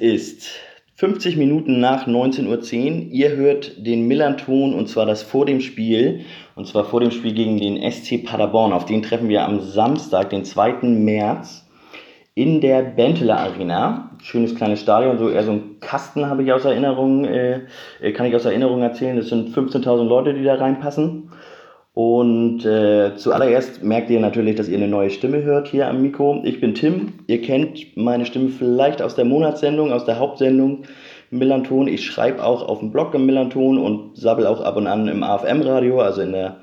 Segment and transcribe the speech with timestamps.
[0.00, 0.48] ist
[0.94, 3.12] 50 Minuten nach 19.10 Uhr.
[3.12, 6.24] Ihr hört den Millanton und zwar das vor dem Spiel.
[6.56, 8.72] Und zwar vor dem Spiel gegen den SC Paderborn.
[8.72, 10.88] Auf den treffen wir am Samstag, den 2.
[10.88, 11.68] März
[12.34, 14.10] in der Benteler Arena.
[14.22, 17.62] Schönes kleines Stadion, so eher so ein Kasten habe ich aus Erinnerung, äh,
[18.00, 19.16] äh kann ich aus Erinnerung erzählen.
[19.16, 21.27] Das sind 15.000 Leute, die da reinpassen.
[21.98, 26.42] Und äh, zuallererst merkt ihr natürlich, dass ihr eine neue Stimme hört hier am Mikro.
[26.44, 27.14] Ich bin Tim.
[27.26, 30.84] Ihr kennt meine Stimme vielleicht aus der Monatssendung, aus der Hauptsendung
[31.30, 31.88] Millanton.
[31.88, 35.24] Ich schreibe auch auf dem Blog im Millanton und sabbel auch ab und an im
[35.24, 36.58] AFM-Radio, also in der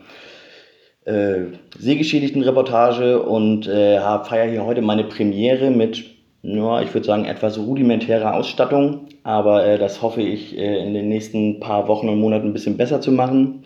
[1.04, 6.02] äh, Sehgeschädigten Reportage und äh, feiere hier heute meine Premiere mit,
[6.44, 11.09] ja, ich würde sagen, etwas rudimentärer Ausstattung, aber äh, das hoffe ich äh, in den
[11.09, 13.66] nächsten paar Wochen und Monaten ein bisschen besser zu machen.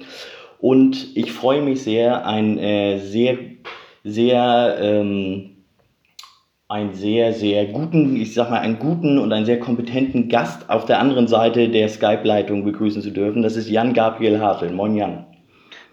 [0.59, 3.37] Und ich freue mich sehr, einen äh, sehr,
[4.03, 5.51] sehr, ähm,
[6.67, 10.85] einen sehr, sehr guten, ich sag mal, einen guten und einen sehr kompetenten Gast auf
[10.85, 13.41] der anderen Seite der Skype-Leitung begrüßen zu dürfen.
[13.41, 14.69] Das ist Jan Gabriel Hartl.
[14.71, 15.25] Moin Jan.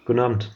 [0.05, 0.56] Guten Abend.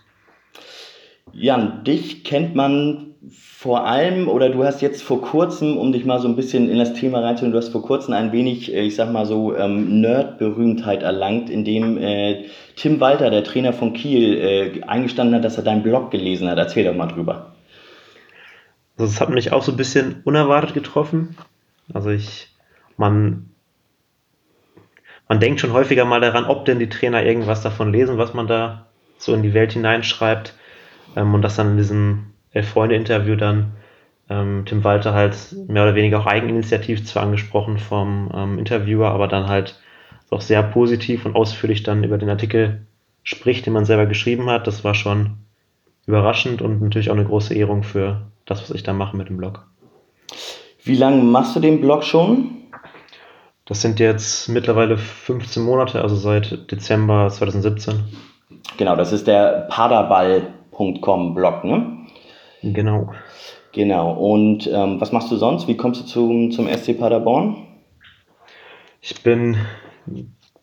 [1.33, 6.19] Jan, dich kennt man vor allem, oder du hast jetzt vor kurzem, um dich mal
[6.19, 8.97] so ein bisschen in das Thema reinzuholen, du hast vor kurzem ein wenig, äh, ich
[8.97, 14.83] sag mal so, ähm, Nerd-Berühmtheit erlangt, indem äh, Tim Walter, der Trainer von Kiel, äh,
[14.85, 16.57] eingestanden hat, dass er deinen Blog gelesen hat.
[16.57, 17.53] Erzähl doch mal drüber.
[18.97, 21.37] Also das hat mich auch so ein bisschen unerwartet getroffen.
[21.93, 22.49] Also ich,
[22.97, 23.51] man,
[25.29, 28.47] man denkt schon häufiger mal daran, ob denn die Trainer irgendwas davon lesen, was man
[28.47, 28.87] da
[29.19, 30.55] so in die Welt hineinschreibt.
[31.17, 33.73] Ähm, und dass dann in diesem Elf-Freunde-Interview dann
[34.29, 35.37] ähm, Tim Walter halt
[35.69, 39.79] mehr oder weniger auch eigeninitiativ zwar angesprochen vom ähm, Interviewer, aber dann halt
[40.31, 42.87] auch sehr positiv und ausführlich dann über den Artikel
[43.25, 44.67] spricht, den man selber geschrieben hat.
[44.67, 45.39] Das war schon
[46.07, 49.37] überraschend und natürlich auch eine große Ehrung für das, was ich da mache mit dem
[49.37, 49.67] Blog.
[50.83, 52.57] Wie lange machst du den Blog schon?
[53.67, 58.01] Das sind jetzt mittlerweile 15 Monate, also seit Dezember 2017.
[58.77, 60.49] Genau, das ist der Paderball
[61.01, 62.07] com Blog, ne?
[62.63, 63.13] Genau.
[63.73, 64.13] Genau.
[64.13, 65.69] Und ähm, was machst du sonst?
[65.69, 67.57] Wie kommst du zum, zum SC Paderborn?
[69.01, 69.57] Ich bin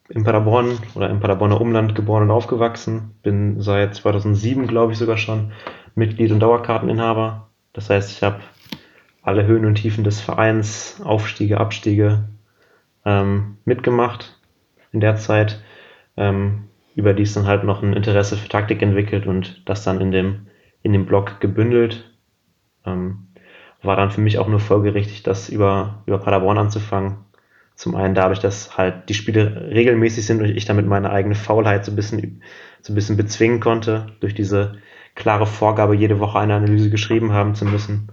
[0.10, 3.16] in Paderborn oder im Paderborner Umland geboren und aufgewachsen.
[3.24, 5.52] Bin seit 2007, glaube ich, sogar schon
[5.96, 7.50] Mitglied und Dauerkarteninhaber.
[7.74, 8.40] Das heißt, ich habe
[9.22, 12.30] alle Höhen und Tiefen des Vereins, Aufstiege, Abstiege
[13.06, 14.40] ähm, mitgemacht
[14.92, 15.62] in der Zeit.
[16.16, 16.67] Ähm,
[16.98, 20.48] überdies dann halt noch ein Interesse für Taktik entwickelt und das dann in dem,
[20.82, 22.12] in dem Blog gebündelt.
[22.86, 23.28] Ähm,
[23.84, 27.20] war dann für mich auch nur folgerichtig, das über, über Paderborn anzufangen.
[27.76, 31.86] Zum einen dadurch, dass halt die Spiele regelmäßig sind und ich damit meine eigene Faulheit
[31.86, 32.42] so ein bisschen,
[32.82, 34.80] so ein bisschen bezwingen konnte, durch diese
[35.14, 38.08] klare Vorgabe, jede Woche eine Analyse geschrieben haben zu müssen.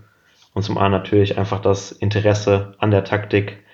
[0.53, 3.65] Und zum anderen natürlich einfach das Interesse an der Taktik,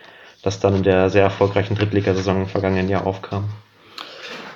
[0.44, 3.48] das dann in der sehr erfolgreichen Drittligasaison im vergangenen Jahr aufkam.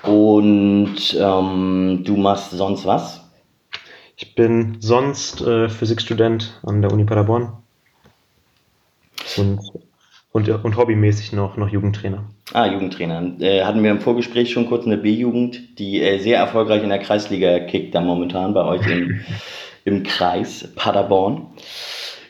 [0.06, 3.20] Und ähm, du machst sonst was?
[4.16, 7.53] Ich bin sonst äh, Physikstudent an der Uni Paderborn
[9.37, 9.60] und,
[10.32, 12.25] und, und hobbymäßig noch, noch Jugendtrainer.
[12.53, 13.41] Ah, Jugendtrainer.
[13.41, 16.98] Äh, hatten wir im Vorgespräch schon kurz eine B-Jugend, die äh, sehr erfolgreich in der
[16.98, 19.21] Kreisliga kickt, da momentan bei euch im,
[19.84, 21.47] im Kreis Paderborn.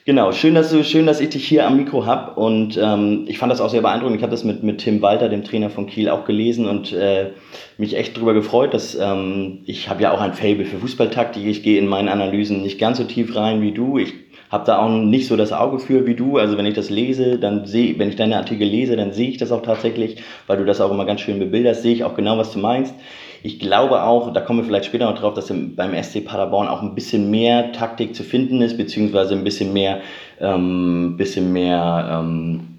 [0.06, 3.38] Genau, schön, dass du, schön, dass ich dich hier am Mikro hab und ähm, ich
[3.38, 4.18] fand das auch sehr beeindruckend.
[4.18, 7.30] Ich habe das mit, mit Tim Walter, dem Trainer von Kiel, auch gelesen und äh,
[7.78, 11.46] mich echt darüber gefreut, dass ähm, ich habe ja auch ein Fable für Fußballtaktik.
[11.46, 13.96] Ich gehe in meinen Analysen nicht ganz so tief rein wie du.
[13.96, 14.12] Ich
[14.50, 16.36] habe da auch nicht so das Auge für wie du.
[16.36, 19.38] Also wenn ich das lese, dann sehe, wenn ich deine Artikel lese, dann sehe ich
[19.38, 20.16] das auch tatsächlich,
[20.46, 22.94] weil du das auch immer ganz schön bebilderst, sehe ich auch genau, was du meinst.
[23.46, 26.80] Ich glaube auch, da kommen wir vielleicht später noch drauf, dass beim SC Paderborn auch
[26.80, 30.00] ein bisschen mehr Taktik zu finden ist, beziehungsweise ein bisschen mehr,
[30.40, 32.78] ähm, bisschen mehr, ähm,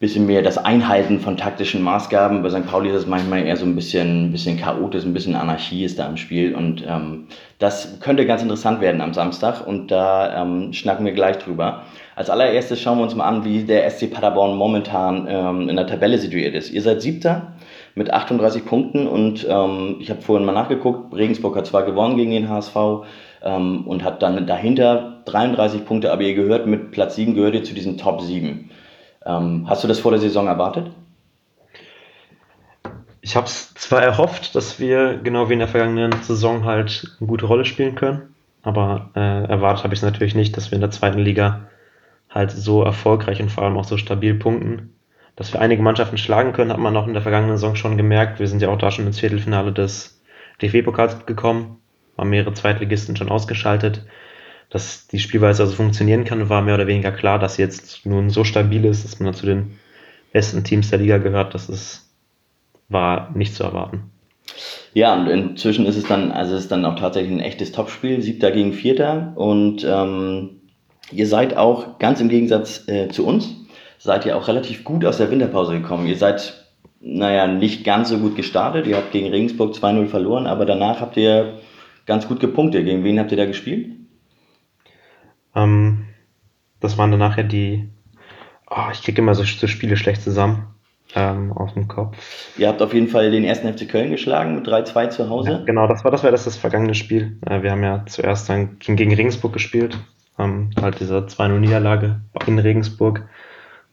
[0.00, 2.42] bisschen mehr das Einhalten von taktischen Maßgaben.
[2.42, 2.66] Bei St.
[2.66, 6.08] Pauli ist es manchmal eher so ein bisschen, bisschen chaotisch, ein bisschen Anarchie ist da
[6.08, 7.28] im Spiel und ähm,
[7.60, 11.84] das könnte ganz interessant werden am Samstag und da ähm, schnacken wir gleich drüber.
[12.16, 15.86] Als allererstes schauen wir uns mal an, wie der SC Paderborn momentan ähm, in der
[15.86, 16.72] Tabelle situiert ist.
[16.72, 17.52] Ihr seid Siebter
[17.98, 22.30] mit 38 Punkten und ähm, ich habe vorhin mal nachgeguckt, Regensburg hat zwar gewonnen gegen
[22.30, 22.76] den HSV
[23.42, 27.64] ähm, und hat dann dahinter 33 Punkte, aber ihr gehört mit Platz 7, gehört ihr
[27.64, 28.70] zu diesen Top 7.
[29.26, 30.92] Ähm, hast du das vor der Saison erwartet?
[33.20, 37.26] Ich habe es zwar erhofft, dass wir genau wie in der vergangenen Saison halt eine
[37.26, 40.82] gute Rolle spielen können, aber äh, erwartet habe ich es natürlich nicht, dass wir in
[40.82, 41.66] der zweiten Liga
[42.30, 44.94] halt so erfolgreich und vor allem auch so stabil punkten.
[45.38, 48.40] Dass wir einige Mannschaften schlagen können, hat man auch in der vergangenen Saison schon gemerkt.
[48.40, 50.20] Wir sind ja auch da schon ins Viertelfinale des
[50.60, 51.76] DFB-Pokals gekommen,
[52.18, 54.04] haben mehrere Zweitligisten schon ausgeschaltet.
[54.68, 58.30] Dass die Spielweise also funktionieren kann, war mehr oder weniger klar, dass sie jetzt nun
[58.30, 59.78] so stabil ist, dass man zu den
[60.32, 61.54] besten Teams der Liga gehört.
[61.54, 62.10] Das ist,
[62.88, 64.10] war nicht zu erwarten.
[64.92, 68.20] Ja, und inzwischen ist es dann, also es ist dann auch tatsächlich ein echtes Topspiel,
[68.22, 69.34] siebter gegen vierter.
[69.36, 70.62] Und ähm,
[71.12, 73.57] ihr seid auch ganz im Gegensatz äh, zu uns,
[73.98, 76.06] seid ihr auch relativ gut aus der Winterpause gekommen.
[76.06, 76.66] Ihr seid,
[77.00, 78.86] naja, nicht ganz so gut gestartet.
[78.86, 81.58] Ihr habt gegen Regensburg 2-0 verloren, aber danach habt ihr
[82.06, 82.84] ganz gut gepunktet.
[82.84, 83.92] Gegen wen habt ihr da gespielt?
[85.54, 86.04] Ähm,
[86.80, 87.88] das waren dann nachher die,
[88.70, 90.74] oh, ich kriege immer so, so Spiele schlecht zusammen
[91.14, 92.16] ähm, aus dem Kopf.
[92.56, 95.50] Ihr habt auf jeden Fall den ersten FC Köln geschlagen mit 3-2 zu Hause.
[95.50, 97.38] Ja, genau, das war das, war das, das vergangene Spiel.
[97.46, 99.98] Äh, wir haben ja zuerst dann gegen Regensburg gespielt,
[100.38, 103.28] ähm, halt diese 2-0-Niederlage in Regensburg.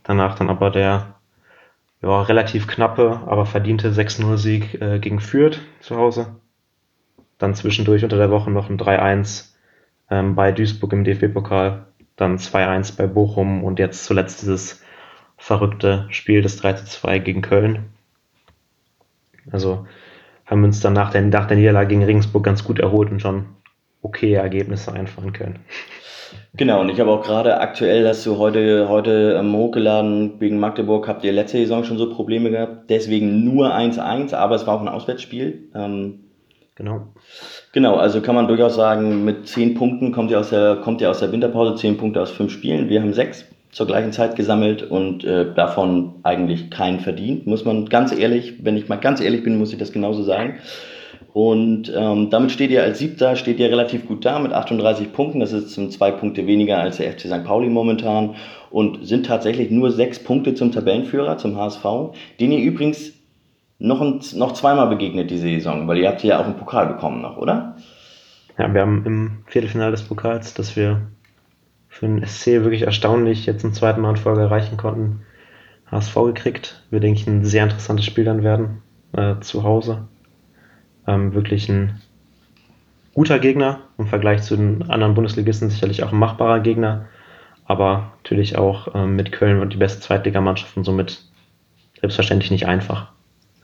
[0.06, 1.16] Danach dann aber der
[2.02, 6.36] ja, relativ knappe, aber verdiente 6-0-Sieg äh, gegen Fürth zu Hause.
[7.40, 9.54] Dann zwischendurch unter der Woche noch ein 3-1
[10.10, 14.84] ähm, bei Duisburg im DFB-Pokal, dann 2-1 bei Bochum und jetzt zuletzt dieses
[15.38, 17.86] verrückte Spiel des 3-2 gegen Köln.
[19.52, 19.88] Also
[20.46, 23.22] haben wir uns dann nach der, nach der Niederlage gegen Regensburg ganz gut erholt und
[23.22, 23.48] schon
[24.02, 25.60] okay Ergebnisse einfahren können.
[26.58, 31.08] Genau, und ich habe auch gerade aktuell, hast du heute, heute ähm, hochgeladen, wegen Magdeburg
[31.08, 34.82] habt ihr letzte Saison schon so Probleme gehabt, deswegen nur 1-1, aber es war auch
[34.82, 35.70] ein Auswärtsspiel.
[35.76, 36.20] Ähm,
[36.76, 37.08] genau.
[37.74, 41.10] Genau, also kann man durchaus sagen, mit 10 Punkten kommt ihr aus der, kommt ihr
[41.10, 44.84] aus der Winterpause, 10 Punkte aus 5 Spielen, wir haben 6 zur gleichen Zeit gesammelt
[44.84, 49.44] und äh, davon eigentlich keinen verdient, muss man ganz ehrlich, wenn ich mal ganz ehrlich
[49.44, 50.60] bin, muss ich das genauso sagen.
[51.36, 55.42] Und ähm, damit steht ihr als Siebter, steht ihr relativ gut da mit 38 Punkten.
[55.42, 57.44] Das ist zwei Punkte weniger als der FC St.
[57.44, 58.36] Pauli momentan
[58.72, 61.84] und sind tatsächlich nur sechs Punkte zum Tabellenführer, zum HSV,
[62.40, 63.12] den ihr übrigens
[63.80, 67.22] noch, ein, noch zweimal begegnet diese Saison, weil ihr habt ja auch einen Pokal bekommen
[67.22, 67.76] noch, oder?
[68.58, 71.02] Ja, wir haben im Viertelfinale des Pokals, das wir
[71.90, 75.26] für den SC wirklich erstaunlich jetzt zum zweiten Mal in Folge erreichen konnten,
[75.92, 76.82] HSV gekriegt.
[76.92, 80.08] Wir denke ich ein sehr interessantes Spiel dann werden äh, zu Hause.
[81.08, 82.02] Ähm, wirklich ein
[83.14, 87.08] guter Gegner im Vergleich zu den anderen Bundesligisten sicherlich auch ein machbarer Gegner,
[87.66, 91.22] aber natürlich auch ähm, mit Köln und die beste Zweitligamannschaft und somit
[92.00, 93.08] selbstverständlich nicht einfach.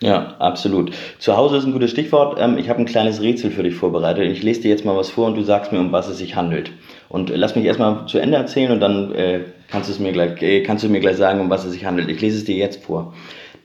[0.01, 0.93] Ja, absolut.
[1.19, 2.39] Zu Hause ist ein gutes Stichwort.
[2.41, 4.25] Ähm, ich habe ein kleines Rätsel für dich vorbereitet.
[4.25, 6.35] Ich lese dir jetzt mal was vor und du sagst mir, um was es sich
[6.35, 6.71] handelt.
[7.07, 10.83] Und lass mich erstmal zu Ende erzählen und dann äh, kannst, mir gleich, äh, kannst
[10.83, 12.09] du mir gleich sagen, um was es sich handelt.
[12.09, 13.13] Ich lese es dir jetzt vor.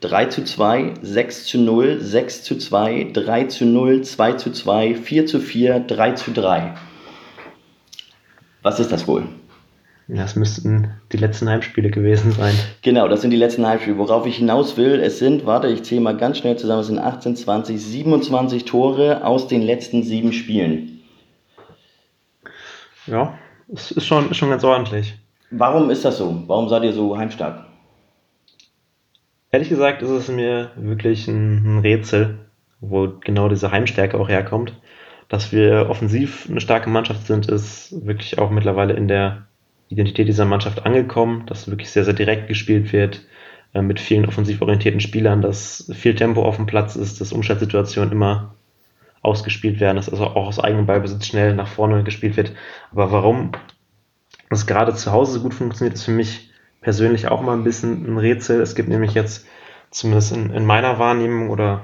[0.01, 4.95] 3 zu 2, 6 zu 0, 6 zu 2, 3 zu 0, 2 zu 2,
[4.95, 6.73] 4 zu 4, 3 zu 3.
[8.61, 9.23] Was ist das wohl?
[10.09, 12.53] Das müssten die letzten Heimspiele gewesen sein.
[12.81, 13.97] Genau, das sind die letzten Heimspiele.
[13.97, 16.99] Worauf ich hinaus will, es sind, warte, ich zähle mal ganz schnell zusammen, es sind
[16.99, 21.01] 18, 20, 27 Tore aus den letzten sieben Spielen.
[23.05, 23.37] Ja,
[23.73, 25.17] es ist schon, ist schon ganz ordentlich.
[25.51, 26.43] Warum ist das so?
[26.47, 27.66] Warum seid ihr so heimstark?
[29.57, 32.37] Ehrlich gesagt ist es mir wirklich ein, Rätsel,
[32.79, 34.79] wo genau diese Heimstärke auch herkommt.
[35.29, 39.47] Dass wir offensiv eine starke Mannschaft sind, ist wirklich auch mittlerweile in der
[39.89, 43.25] Identität dieser Mannschaft angekommen, dass wirklich sehr, sehr direkt gespielt wird,
[43.73, 48.11] äh, mit vielen offensiv orientierten Spielern, dass viel Tempo auf dem Platz ist, dass Umschaltsituationen
[48.11, 48.53] immer
[49.23, 52.51] ausgespielt werden, dass also auch aus eigenem Ballbesitz schnell nach vorne gespielt wird.
[52.91, 53.53] Aber warum
[54.51, 56.47] das gerade zu Hause so gut funktioniert, ist für mich
[56.81, 58.61] persönlich auch mal ein bisschen ein Rätsel.
[58.61, 59.45] Es gibt nämlich jetzt,
[59.91, 61.83] zumindest in, in meiner Wahrnehmung oder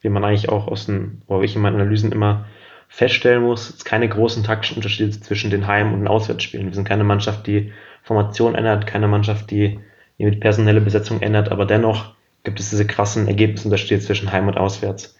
[0.00, 2.46] wie man eigentlich auch aus den, oder ich in meinen Analysen immer
[2.88, 6.66] feststellen muss, es keine großen taktischen Unterschiede zwischen den Heim- und den Auswärtsspielen.
[6.66, 7.72] Wir sind keine Mannschaft, die
[8.02, 9.80] Formation ändert, keine Mannschaft, die,
[10.18, 14.58] die mit personelle Besetzung ändert, aber dennoch gibt es diese krassen Ergebnisunterschiede zwischen Heim und
[14.58, 15.16] Auswärts.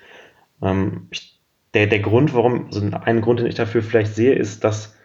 [0.61, 1.41] Ähm, ich,
[1.75, 4.97] der, der Grund, warum, also ein Grund, den ich dafür vielleicht sehe, ist, dass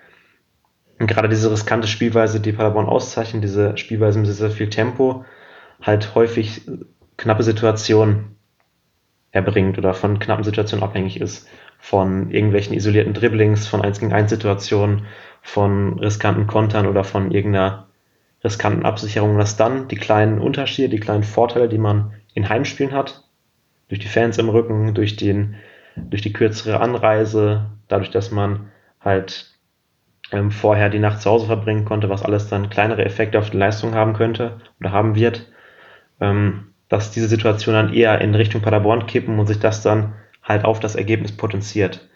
[1.00, 5.26] gerade diese riskante Spielweise, die Paderborn auszeichnet, diese Spielweise mit sehr viel Tempo,
[5.82, 6.62] halt häufig
[7.18, 8.38] knappe Situationen
[9.32, 11.48] erbringt oder von knappen Situationen abhängig ist.
[11.80, 15.06] Von irgendwelchen isolierten Dribblings, von 1 gegen 1 Situationen,
[15.44, 17.88] von riskanten Kontern oder von irgendeiner
[18.44, 23.24] riskanten Absicherung, dass dann die kleinen Unterschiede, die kleinen Vorteile, die man in Heimspielen hat,
[23.90, 25.56] durch die Fans im Rücken, durch den,
[25.96, 29.57] durch die kürzere Anreise, dadurch, dass man halt
[30.32, 33.58] ähm, vorher die Nacht zu Hause verbringen konnte, was alles dann kleinere Effekte auf die
[33.58, 35.52] Leistung haben könnte oder haben wird,
[36.20, 40.66] ähm, dass diese Situation dann eher in Richtung Paderborn kippen und sich das dann halt
[40.66, 42.10] auf das Ergebnis potenziert.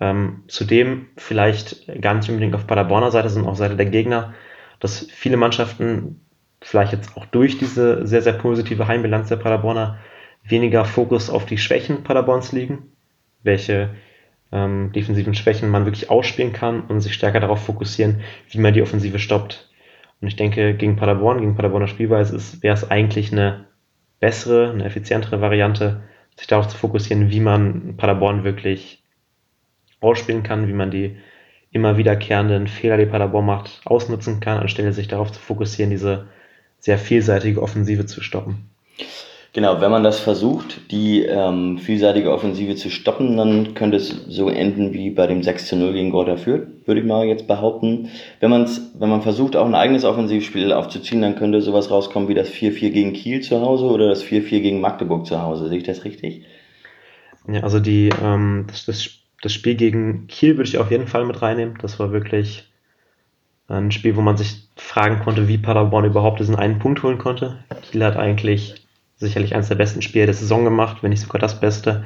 [0.00, 4.34] Ähm, zudem vielleicht gar nicht unbedingt auf Paderborner Seite, sondern auf Seite der Gegner,
[4.80, 6.20] dass viele Mannschaften
[6.60, 9.98] vielleicht jetzt auch durch diese sehr, sehr positive Heimbilanz der Paderborner
[10.44, 12.92] weniger Fokus auf die Schwächen Paderborns liegen,
[13.42, 13.90] welche
[14.52, 18.82] ähm, defensiven Schwächen man wirklich ausspielen kann und sich stärker darauf fokussieren, wie man die
[18.82, 19.68] Offensive stoppt.
[20.20, 23.66] Und ich denke, gegen Paderborn, gegen Paderborner Spielweise wäre es eigentlich eine
[24.20, 26.02] bessere, eine effizientere Variante,
[26.36, 29.02] sich darauf zu fokussieren, wie man Paderborn wirklich
[30.00, 31.18] ausspielen kann, wie man die
[31.70, 36.28] immer wiederkehrenden Fehler, die Paderborn macht, ausnutzen kann, anstelle sich darauf zu fokussieren, diese
[36.78, 38.70] sehr vielseitige Offensive zu stoppen.
[39.54, 44.50] Genau, wenn man das versucht, die ähm, vielseitige Offensive zu stoppen, dann könnte es so
[44.50, 48.10] enden wie bei dem 6 zu 0 gegen Gorda Fürth, würde ich mal jetzt behaupten.
[48.40, 52.34] Wenn, man's, wenn man versucht, auch ein eigenes Offensivspiel aufzuziehen, dann könnte sowas rauskommen wie
[52.34, 55.68] das 4-4 gegen Kiel zu Hause oder das 4-4 gegen Magdeburg zu Hause.
[55.68, 56.44] Sehe ich das richtig?
[57.50, 59.08] Ja, also die, ähm, das, das,
[59.40, 61.78] das Spiel gegen Kiel würde ich auf jeden Fall mit reinnehmen.
[61.80, 62.68] Das war wirklich
[63.66, 67.64] ein Spiel, wo man sich fragen konnte, wie Paderborn überhaupt diesen einen Punkt holen konnte.
[67.90, 68.74] Kiel hat eigentlich
[69.18, 72.04] sicherlich eines der besten Spiele der Saison gemacht, wenn nicht sogar das Beste.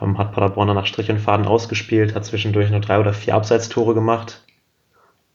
[0.00, 3.94] Ähm, hat Paderborn nach Strich und Faden ausgespielt, hat zwischendurch nur drei oder vier Abseitstore
[3.94, 4.44] gemacht,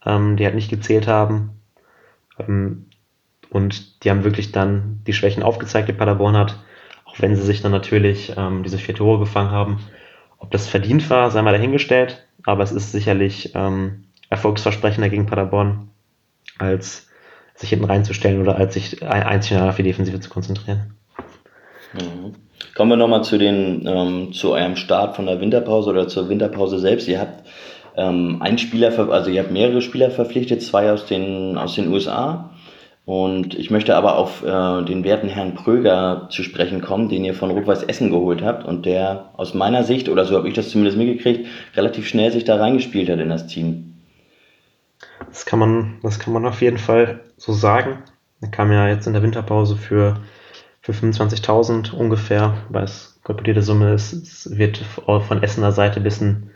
[0.06, 1.62] ähm, die halt nicht gezählt haben.
[2.40, 2.86] Ähm,
[3.50, 6.58] und die haben wirklich dann die Schwächen aufgezeigt, die Paderborn hat,
[7.06, 9.80] auch wenn sie sich dann natürlich ähm, diese vier Tore gefangen haben.
[10.38, 15.90] Ob das verdient war, sei mal dahingestellt, aber es ist sicherlich ähm, erfolgsversprechender gegen Paderborn
[16.58, 17.11] als
[17.62, 20.94] sich hinten reinzustellen oder als sich einzig auf die Defensive zu konzentrieren.
[21.94, 22.34] Mhm.
[22.76, 27.08] Kommen wir nochmal zu ähm, zu eurem Start von der Winterpause oder zur Winterpause selbst.
[27.08, 27.48] Ihr habt
[27.96, 32.52] ähm, einen Spieler, also ihr habt mehrere Spieler verpflichtet, zwei aus den aus den USA.
[33.04, 37.34] Und ich möchte aber auf äh, den werten Herrn Pröger zu sprechen kommen, den ihr
[37.34, 40.70] von Rot-Weiß Essen geholt habt und der aus meiner Sicht, oder so habe ich das
[40.70, 43.91] zumindest mitgekriegt, relativ schnell sich da reingespielt hat in das Team.
[45.28, 48.00] Das kann man, das kann man auf jeden Fall so sagen.
[48.42, 50.20] Er kam ja jetzt in der Winterpause für,
[50.82, 54.14] für 25.000 ungefähr, weil es kolportierte Summe ist.
[54.14, 56.52] Es wird von Essener Seite ein bisschen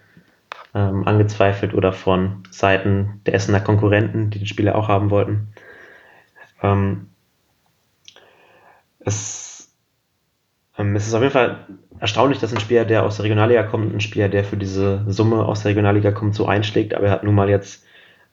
[0.73, 5.47] ähm, angezweifelt oder von Seiten der Essener Konkurrenten, die den Spieler auch haben wollten.
[6.61, 7.07] Ähm,
[8.99, 9.71] es,
[10.77, 11.67] ähm, es ist auf jeden Fall
[11.99, 15.45] erstaunlich, dass ein Spieler, der aus der Regionalliga kommt, ein Spieler, der für diese Summe
[15.45, 17.85] aus der Regionalliga kommt, so einschlägt, aber er hat nun mal jetzt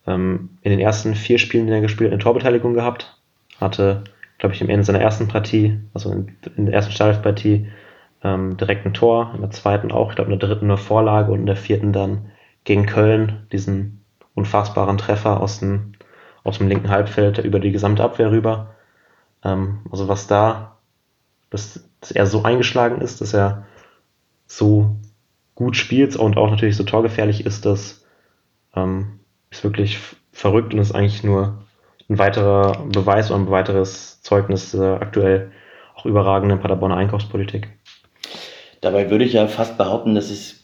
[0.06, 3.18] ähm, in den ersten vier Spielen, die er gespielt hat, eine Torbeteiligung gehabt.
[3.60, 4.04] Hatte,
[4.38, 7.68] glaube ich, am Ende seiner ersten Partie, also in, in der ersten Startelfpartie,
[8.24, 11.32] ähm, direkt ein Tor, in der zweiten auch, ich glaube in der dritten eine Vorlage
[11.32, 12.30] und in der vierten dann
[12.64, 14.04] gegen Köln diesen
[14.34, 15.92] unfassbaren Treffer aus dem,
[16.44, 18.74] aus dem linken Halbfeld über die gesamte Abwehr rüber.
[19.44, 20.78] Ähm, also was da,
[21.50, 23.66] dass, dass er so eingeschlagen ist, dass er
[24.46, 24.96] so
[25.54, 28.04] gut spielt und auch natürlich so torgefährlich ist, dass
[28.74, 29.20] ähm,
[29.52, 29.98] ist wirklich
[30.32, 31.58] verrückt und ist eigentlich nur
[32.08, 35.52] ein weiterer Beweis oder ein weiteres Zeugnis der aktuell
[35.94, 37.68] auch überragenden Paderborner Einkaufspolitik.
[38.80, 40.62] Dabei würde ich ja fast behaupten, dass es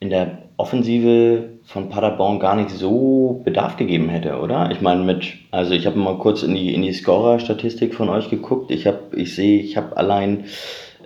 [0.00, 4.70] in der Offensive von Paderborn gar nicht so Bedarf gegeben hätte, oder?
[4.70, 8.30] Ich meine mit, also ich habe mal kurz in die in die Scorer-Statistik von euch
[8.30, 8.70] geguckt.
[8.70, 10.46] Ich habe, ich sehe, ich habe allein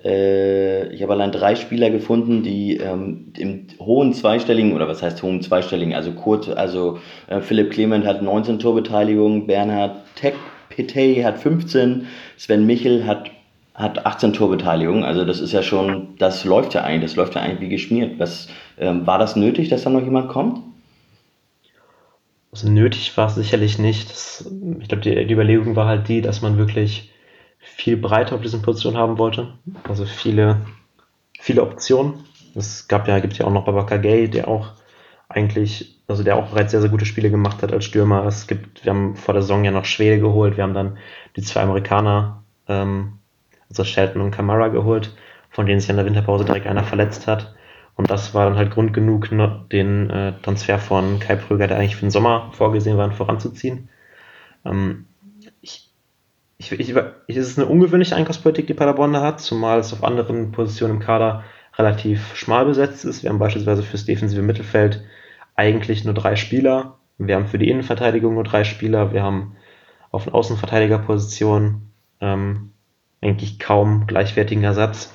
[0.05, 5.43] ich habe allein drei Spieler gefunden, die ähm, im hohen zweistelligen, oder was heißt hohen
[5.43, 10.35] zweistelligen, also kurz, also äh, Philipp Clement hat 19 Torbeteiligungen, Bernhard Tech
[10.75, 12.07] Petey hat 15,
[12.37, 13.31] Sven Michel hat,
[13.75, 15.05] hat 18 Torbeteiligungen.
[15.05, 18.19] Also das ist ja schon, das läuft ja eigentlich, das läuft ja eigentlich wie geschmiert.
[18.19, 20.61] Was, ähm, war das nötig, dass da noch jemand kommt?
[22.51, 24.11] Also nötig war es sicherlich nicht.
[24.11, 27.12] Das, ich glaube, die, die Überlegung war halt die, dass man wirklich
[27.63, 29.55] viel breiter auf diesen Positionen haben wollte.
[29.89, 30.67] Also viele,
[31.41, 32.25] viele Optionen.
[32.55, 34.73] Es gab ja, gibt ja auch noch Babaka Gay, der auch
[35.29, 38.27] eigentlich, also der auch bereits sehr, sehr gute Spiele gemacht hat als Stürmer.
[38.27, 40.99] Es gibt, wir haben vor der Saison ja noch Schwede geholt, wir haben dann
[41.37, 43.19] die zwei Amerikaner, ähm,
[43.71, 45.17] also Shelton und Kamara geholt,
[45.49, 47.55] von denen sich in der Winterpause direkt einer verletzt hat.
[47.95, 49.29] Und das war dann halt Grund genug,
[49.71, 53.89] den äh, Transfer von Kai Pröger, der eigentlich für den Sommer vorgesehen war, voranzuziehen.
[54.65, 55.07] Ähm,
[56.71, 56.97] ich, ich,
[57.29, 61.01] es ist eine ungewöhnliche Einkaufspolitik, die Paderborn da hat, zumal es auf anderen Positionen im
[61.01, 61.45] Kader
[61.77, 63.23] relativ schmal besetzt ist.
[63.23, 65.03] Wir haben beispielsweise fürs defensive Mittelfeld
[65.57, 66.99] eigentlich nur drei Spieler.
[67.19, 69.13] Wir haben für die Innenverteidigung nur drei Spieler.
[69.13, 69.57] Wir haben
[70.11, 72.73] auf den Außenverteidigerpositionen ähm,
[73.21, 75.13] eigentlich kaum gleichwertigen Ersatz.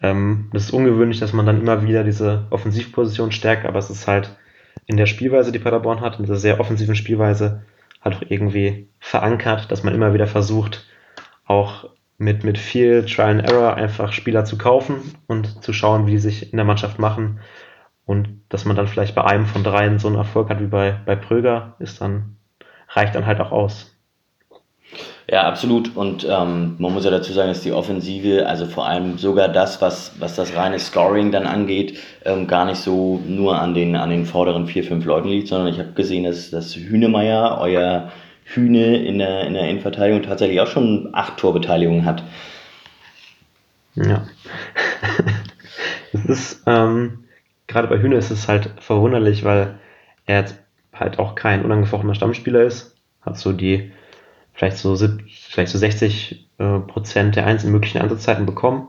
[0.00, 4.06] Ähm, das ist ungewöhnlich, dass man dann immer wieder diese Offensivposition stärkt, aber es ist
[4.06, 4.36] halt
[4.86, 7.64] in der Spielweise, die Paderborn hat, in dieser sehr offensiven Spielweise,
[8.00, 10.86] halt auch irgendwie verankert, dass man immer wieder versucht,
[11.44, 16.12] auch mit, mit viel Trial and Error einfach Spieler zu kaufen und zu schauen, wie
[16.12, 17.40] die sich in der Mannschaft machen.
[18.04, 20.98] Und dass man dann vielleicht bei einem von dreien so einen Erfolg hat wie bei,
[21.04, 22.36] bei Pröger, ist dann,
[22.88, 23.97] reicht dann halt auch aus.
[25.30, 25.94] Ja, absolut.
[25.94, 29.82] Und ähm, man muss ja dazu sagen, dass die Offensive, also vor allem sogar das,
[29.82, 34.08] was, was das reine Scoring dann angeht, ähm, gar nicht so nur an den, an
[34.08, 38.10] den vorderen vier, fünf Leuten liegt, sondern ich habe gesehen, dass, dass Hühnemeier, euer
[38.44, 42.22] Hühne in der, in der Innenverteidigung, tatsächlich auch schon acht Torbeteiligungen hat.
[43.94, 44.26] Ja.
[46.14, 47.24] es ist, ähm,
[47.66, 49.78] gerade bei Hühne ist es halt verwunderlich, weil
[50.24, 50.58] er jetzt
[50.94, 52.96] halt auch kein unangefochtener Stammspieler ist.
[53.20, 53.92] Hat so die
[54.58, 58.88] vielleicht so, vielleicht so 60 äh, Prozent der einzelnen möglichen Einsatzzeiten bekommen.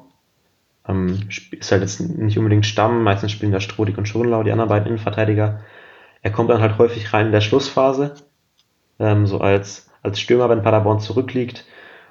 [0.88, 4.70] Ähm, ist halt jetzt nicht unbedingt Stamm, meistens spielen da Strodig und Schonlau, die anderen
[4.70, 5.62] beiden Innenverteidiger.
[6.24, 8.16] Er kommt dann halt häufig rein in der Schlussphase,
[8.98, 11.66] ähm, so als, als Stürmer, wenn Paderborn zurückliegt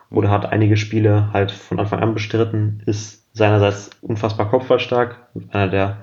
[0.08, 5.96] oder hat einige Spiele halt von Anfang an bestritten, ist seinerseits unfassbar kopfballstark, einer der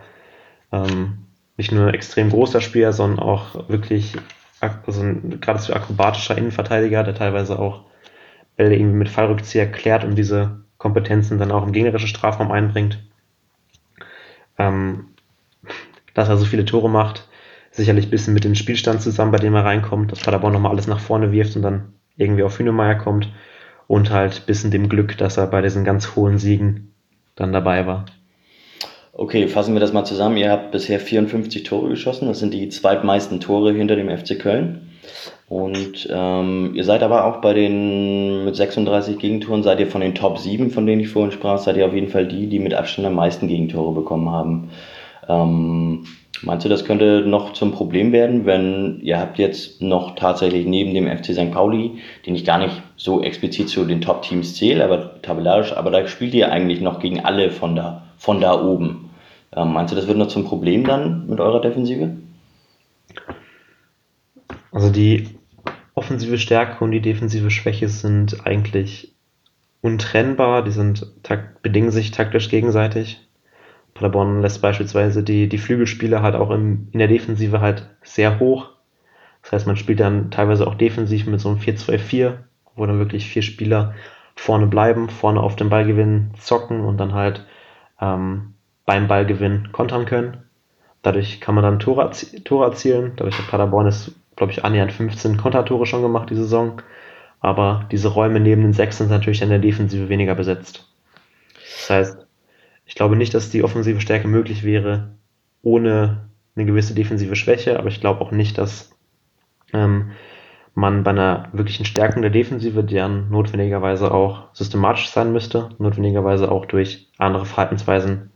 [0.73, 1.19] ähm,
[1.55, 4.17] nicht nur extrem großer Spieler, sondern auch wirklich
[4.85, 7.83] also ein geradezu akrobatischer Innenverteidiger, der teilweise auch
[8.55, 12.99] Bälle irgendwie mit Fallrückzieher klärt und diese Kompetenzen dann auch im gegnerischen Strafraum einbringt.
[14.57, 15.07] Ähm,
[16.13, 17.27] dass er so viele Tore macht,
[17.71, 20.87] sicherlich ein bisschen mit dem Spielstand zusammen, bei dem er reinkommt, dass Paderborn nochmal alles
[20.87, 23.31] nach vorne wirft und dann irgendwie auf Hünemeyer kommt
[23.87, 26.93] und halt ein bisschen dem Glück, dass er bei diesen ganz hohen Siegen
[27.35, 28.05] dann dabei war.
[29.17, 30.35] Okay, fassen wir das mal zusammen.
[30.35, 32.27] Ihr habt bisher 54 Tore geschossen.
[32.27, 34.89] Das sind die zweitmeisten Tore hinter dem FC Köln.
[35.47, 40.15] Und ähm, ihr seid aber auch bei den mit 36 Gegentoren, seid ihr von den
[40.15, 42.73] Top 7, von denen ich vorhin sprach, seid ihr auf jeden Fall die, die mit
[42.73, 44.71] Abstand am meisten Gegentore bekommen haben.
[45.29, 46.03] Ähm,
[46.41, 50.93] meinst du, das könnte noch zum Problem werden, wenn ihr habt jetzt noch tatsächlich neben
[50.93, 51.51] dem FC St.
[51.51, 56.05] Pauli, den ich gar nicht so explizit zu den Top-Teams zähle, aber tabellarisch, aber da
[56.05, 59.04] spielt ihr eigentlich noch gegen alle von da, von da oben.
[59.53, 62.17] Ähm, meinst du, das wird noch zum Problem dann mit eurer Defensive?
[64.71, 65.29] Also die
[65.93, 69.15] offensive Stärke und die defensive Schwäche sind eigentlich
[69.81, 70.63] untrennbar.
[70.63, 71.07] Die sind
[71.61, 73.25] bedingen sich taktisch gegenseitig.
[73.93, 78.71] Paderborn lässt beispielsweise die, die Flügelspieler halt auch im, in der Defensive halt sehr hoch.
[79.41, 82.33] Das heißt, man spielt dann teilweise auch defensiv mit so einem 4-2-4,
[82.75, 83.93] wo dann wirklich vier Spieler
[84.35, 87.45] vorne bleiben, vorne auf den Ball gewinnen, zocken und dann halt
[88.01, 88.54] ähm,
[88.85, 90.37] beim Ballgewinn kontern können.
[91.01, 92.11] Dadurch kann man dann Tore,
[92.43, 93.13] Tore erzielen.
[93.15, 96.81] Dadurch hat Paderborn es, glaube ich, annähernd 15 Kontertore schon gemacht die Saison.
[97.39, 100.91] Aber diese Räume neben den sechs sind natürlich in der Defensive weniger besetzt.
[101.53, 102.27] Das heißt,
[102.85, 105.15] ich glaube nicht, dass die offensive Stärke möglich wäre
[105.61, 108.91] ohne eine gewisse defensive Schwäche, aber ich glaube auch nicht, dass
[109.73, 110.11] ähm,
[110.73, 116.51] man bei einer wirklichen Stärkung der Defensive, die dann notwendigerweise auch systematisch sein müsste, notwendigerweise
[116.51, 118.31] auch durch andere Verhaltensweisen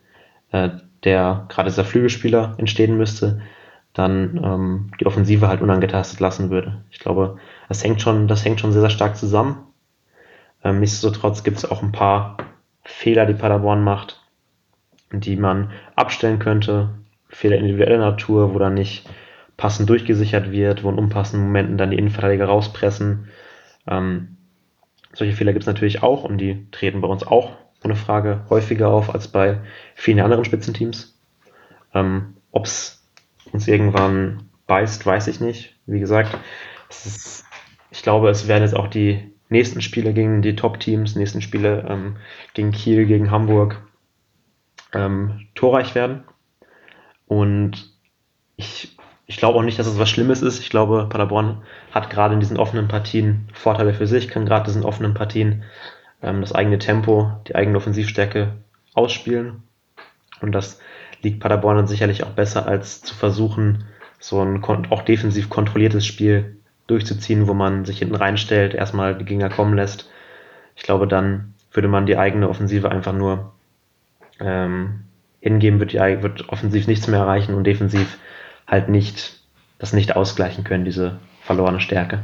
[0.51, 0.69] äh,
[1.03, 3.41] der gerade dieser Flügelspieler entstehen müsste,
[3.93, 6.83] dann ähm, die Offensive halt unangetastet lassen würde.
[6.91, 9.63] Ich glaube, das hängt schon, das hängt schon sehr, sehr stark zusammen.
[10.63, 12.37] Ähm, nichtsdestotrotz gibt es auch ein paar
[12.83, 14.21] Fehler, die Paderborn macht,
[15.11, 16.89] die man abstellen könnte.
[17.29, 19.07] Fehler individueller Natur, wo dann nicht
[19.57, 23.27] passend durchgesichert wird, wo in unpassenden Momenten dann die Innenverteidiger rauspressen.
[23.87, 24.37] Ähm,
[25.13, 28.89] solche Fehler gibt es natürlich auch und die treten bei uns auch ohne Frage häufiger
[28.89, 29.59] auf als bei
[29.95, 31.17] vielen anderen Spitzenteams.
[31.93, 33.03] Ähm, Ob es
[33.51, 35.75] uns irgendwann beißt, weiß ich nicht.
[35.85, 36.37] Wie gesagt,
[36.89, 37.45] ist,
[37.91, 42.17] ich glaube, es werden jetzt auch die nächsten Spiele gegen die Top-Teams, nächsten Spiele ähm,
[42.53, 43.81] gegen Kiel, gegen Hamburg
[44.93, 46.23] ähm, torreich werden.
[47.27, 47.93] Und
[48.55, 50.59] ich, ich glaube auch nicht, dass es was Schlimmes ist.
[50.59, 54.83] Ich glaube, Paderborn hat gerade in diesen offenen Partien Vorteile für sich, kann gerade diesen
[54.83, 55.63] offenen Partien
[56.21, 58.53] ähm, das eigene Tempo, die eigene Offensivstärke
[58.93, 59.63] ausspielen.
[60.41, 60.79] Und das
[61.21, 63.85] liegt Paderborn dann sicherlich auch besser, als zu versuchen,
[64.19, 69.49] so ein auch defensiv kontrolliertes Spiel durchzuziehen, wo man sich hinten reinstellt, erstmal die Gegner
[69.49, 70.09] kommen lässt.
[70.75, 73.53] Ich glaube, dann würde man die eigene Offensive einfach nur
[74.39, 75.01] ähm,
[75.39, 78.17] hingeben, wird, die, wird offensiv nichts mehr erreichen und defensiv
[78.67, 79.39] halt nicht
[79.79, 82.23] das nicht ausgleichen können, diese verlorene Stärke.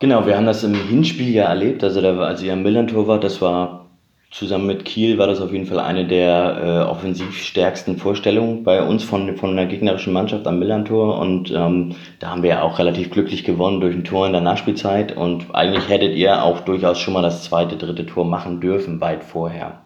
[0.00, 1.84] Genau, wir haben das im Hinspiel ja erlebt.
[1.84, 3.90] Also, da, als ihr am Millantor war, das war
[4.30, 8.82] zusammen mit Kiel, war das auf jeden Fall eine der äh, offensiv stärksten Vorstellungen bei
[8.82, 11.18] uns von, von einer gegnerischen Mannschaft am Millantor.
[11.18, 14.40] Und ähm, da haben wir ja auch relativ glücklich gewonnen durch ein Tor in der
[14.40, 15.14] Nachspielzeit.
[15.14, 19.22] Und eigentlich hättet ihr auch durchaus schon mal das zweite, dritte Tor machen dürfen, weit
[19.22, 19.82] vorher.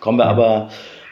[0.00, 0.70] Kommen wir aber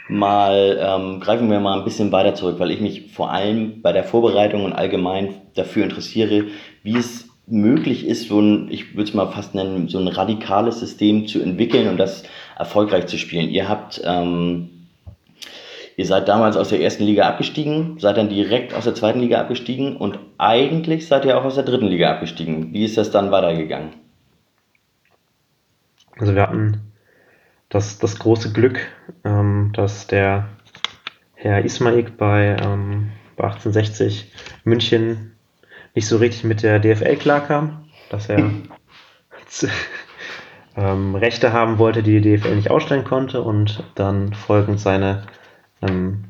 [0.08, 3.92] mal, ähm, greifen wir mal ein bisschen weiter zurück, weil ich mich vor allem bei
[3.92, 6.44] der Vorbereitung und allgemein dafür interessiere,
[6.82, 10.80] wie es möglich ist, so ein, ich würde es mal fast nennen, so ein radikales
[10.80, 12.22] System zu entwickeln und das
[12.56, 13.48] erfolgreich zu spielen.
[13.48, 14.70] Ihr habt, ähm,
[15.96, 19.40] ihr seid damals aus der ersten Liga abgestiegen, seid dann direkt aus der zweiten Liga
[19.40, 22.72] abgestiegen und eigentlich seid ihr auch aus der dritten Liga abgestiegen.
[22.72, 23.90] Wie ist das dann weitergegangen?
[26.18, 26.92] Also wir hatten
[27.70, 28.80] das, das große Glück,
[29.24, 30.48] ähm, dass der
[31.34, 34.30] Herr Ismaik bei, ähm, bei 1860
[34.64, 35.32] München
[35.94, 38.50] nicht so richtig mit der DFL klarkam, dass er
[40.76, 45.26] ähm, Rechte haben wollte, die die DFL nicht ausstellen konnte und dann folgend seine,
[45.82, 46.24] ähm,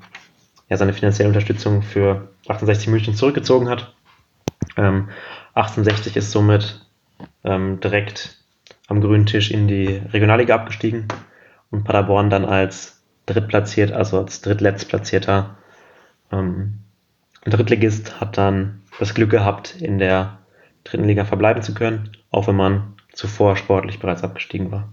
[0.69, 3.95] ja, seine finanzielle Unterstützung für 1860 München zurückgezogen hat.
[4.77, 5.09] Ähm,
[5.55, 6.87] 1860 ist somit
[7.45, 8.39] ähm, direkt
[8.89, 11.09] am grünen Tisch in die Regionalliga abgestiegen
[11.71, 15.57] und Paderborn dann als drittplatziert, also als drittletztplatzierter
[16.33, 16.81] ähm,
[17.45, 20.39] Drittligist hat dann das Glück gehabt, in der
[20.85, 24.89] dritten Liga verbleiben zu können, auch wenn man zuvor sportlich bereits abgestiegen war.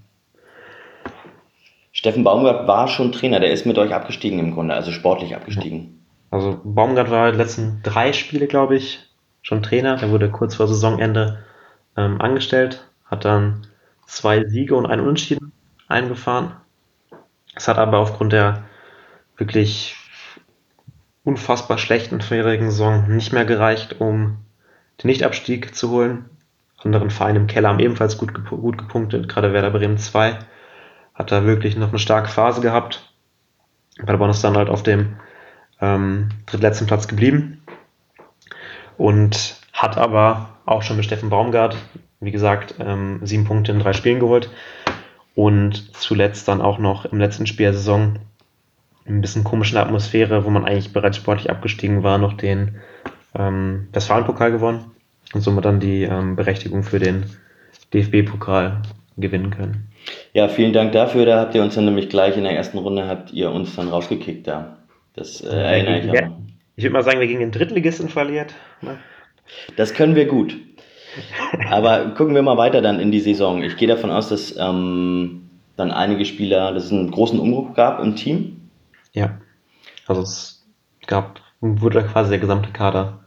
[1.92, 6.06] Steffen Baumgart war schon Trainer, der ist mit euch abgestiegen im Grunde, also sportlich abgestiegen.
[6.30, 9.00] Also Baumgart war die letzten drei Spiele, glaube ich,
[9.42, 10.02] schon Trainer.
[10.02, 11.44] Er wurde kurz vor Saisonende
[11.96, 13.66] ähm, angestellt, hat dann
[14.06, 15.52] zwei Siege und einen Unentschieden
[15.88, 16.52] eingefahren.
[17.56, 18.66] Es hat aber aufgrund der
[19.38, 19.96] wirklich
[21.28, 24.38] unfassbar schlechten vorherigen Saison nicht mehr gereicht, um
[25.04, 26.30] den Nichtabstieg zu holen.
[26.82, 30.40] Anderen Vereine im Keller haben ebenfalls gut, gut gepunktet, gerade Werder Bremen 2
[31.13, 33.12] hat da wirklich noch eine starke Phase gehabt.
[33.98, 35.18] Paderborn ist dann halt auf dem
[35.82, 37.62] ähm, drittletzten Platz geblieben
[38.98, 41.76] und hat aber auch schon mit Steffen Baumgart,
[42.22, 44.50] wie gesagt, ähm, sieben Punkte in drei Spielen geholt
[45.36, 48.20] und zuletzt dann auch noch im letzten Spiel der Saison
[49.08, 52.76] ein bisschen komischen Atmosphäre, wo man eigentlich bereits sportlich abgestiegen war, noch den
[53.38, 54.91] ähm, Westfalen-Pokal gewonnen
[55.34, 57.26] und somit dann die ähm, Berechtigung für den
[57.93, 58.82] DFB-Pokal
[59.17, 59.88] gewinnen können.
[60.34, 61.26] Ja, vielen Dank dafür.
[61.26, 63.89] Da habt ihr uns dann nämlich gleich in der ersten Runde habt ihr uns dann
[63.89, 64.78] rausgekickt da.
[65.13, 66.38] Das äh, erinnere ich ja,
[66.76, 68.54] Ich würde mal sagen, wir gegen den Drittligisten verliert.
[68.82, 68.98] Ne?
[69.76, 70.56] Das können wir gut.
[71.70, 73.63] Aber gucken wir mal weiter dann in die Saison.
[73.63, 78.00] Ich gehe davon aus, dass ähm, dann einige Spieler, dass es einen großen Umbruch gab
[78.04, 78.67] im Team.
[79.18, 79.40] Ja.
[80.06, 80.68] Also es
[81.08, 83.26] gab, wurde quasi der gesamte Kader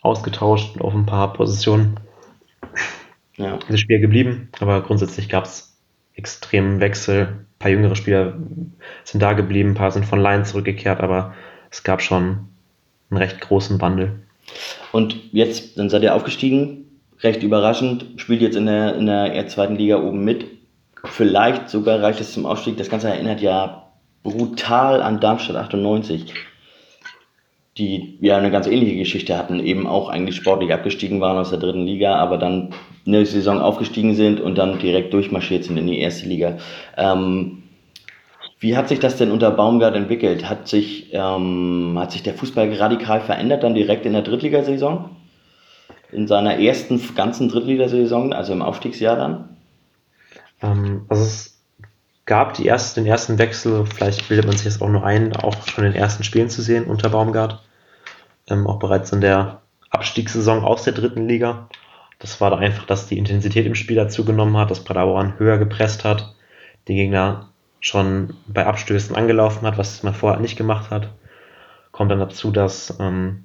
[0.00, 2.00] ausgetauscht auf ein paar Positionen.
[3.36, 3.58] Ja.
[3.68, 5.76] Das Spiel geblieben, aber grundsätzlich gab es
[6.14, 7.26] extremen Wechsel.
[7.26, 8.38] Ein paar jüngere Spieler
[9.04, 11.34] sind da geblieben, ein paar sind von Line zurückgekehrt, aber
[11.70, 12.48] es gab schon
[13.10, 14.22] einen recht großen Wandel.
[14.92, 16.86] Und jetzt, dann seid ihr aufgestiegen,
[17.20, 20.46] recht überraschend, spielt jetzt in der, in der zweiten Liga oben mit.
[21.04, 22.78] Vielleicht sogar reicht es zum Aufstieg.
[22.78, 23.83] Das Ganze erinnert ja
[24.24, 26.34] brutal an Darmstadt 98
[27.76, 31.58] die ja eine ganz ähnliche Geschichte hatten, eben auch eigentlich sportlich abgestiegen waren aus der
[31.58, 32.72] dritten Liga, aber dann
[33.06, 36.58] eine Saison aufgestiegen sind und dann direkt durchmarschiert sind in die erste Liga.
[36.96, 37.64] Ähm,
[38.60, 40.48] wie hat sich das denn unter Baumgart entwickelt?
[40.48, 45.10] Hat sich, ähm, hat sich der Fußball radikal verändert dann direkt in der Drittligasaison?
[46.12, 49.56] In seiner ersten ganzen Drittligasaison, also im Aufstiegsjahr dann?
[50.62, 51.53] Ähm, also es
[52.26, 55.66] gab die erste, den ersten Wechsel, vielleicht bildet man sich das auch nur ein, auch
[55.66, 57.62] schon in den ersten Spielen zu sehen unter Baumgart.
[58.48, 61.68] Ähm, auch bereits in der Abstiegssaison aus der dritten Liga.
[62.18, 65.58] Das war da einfach, dass die Intensität im Spiel dazu genommen hat, dass Paderborn höher
[65.58, 66.34] gepresst hat,
[66.88, 71.10] den Gegner schon bei Abstößen angelaufen hat, was man vorher nicht gemacht hat.
[71.92, 73.44] Kommt dann dazu, dass ähm,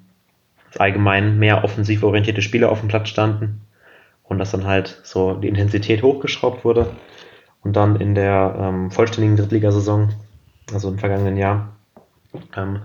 [0.78, 3.60] allgemein mehr offensiv orientierte Spieler auf dem Platz standen
[4.24, 6.90] und dass dann halt so die Intensität hochgeschraubt wurde.
[7.62, 10.14] Und dann in der ähm, vollständigen Drittligasaison,
[10.72, 11.76] also im vergangenen Jahr,
[12.56, 12.82] ähm,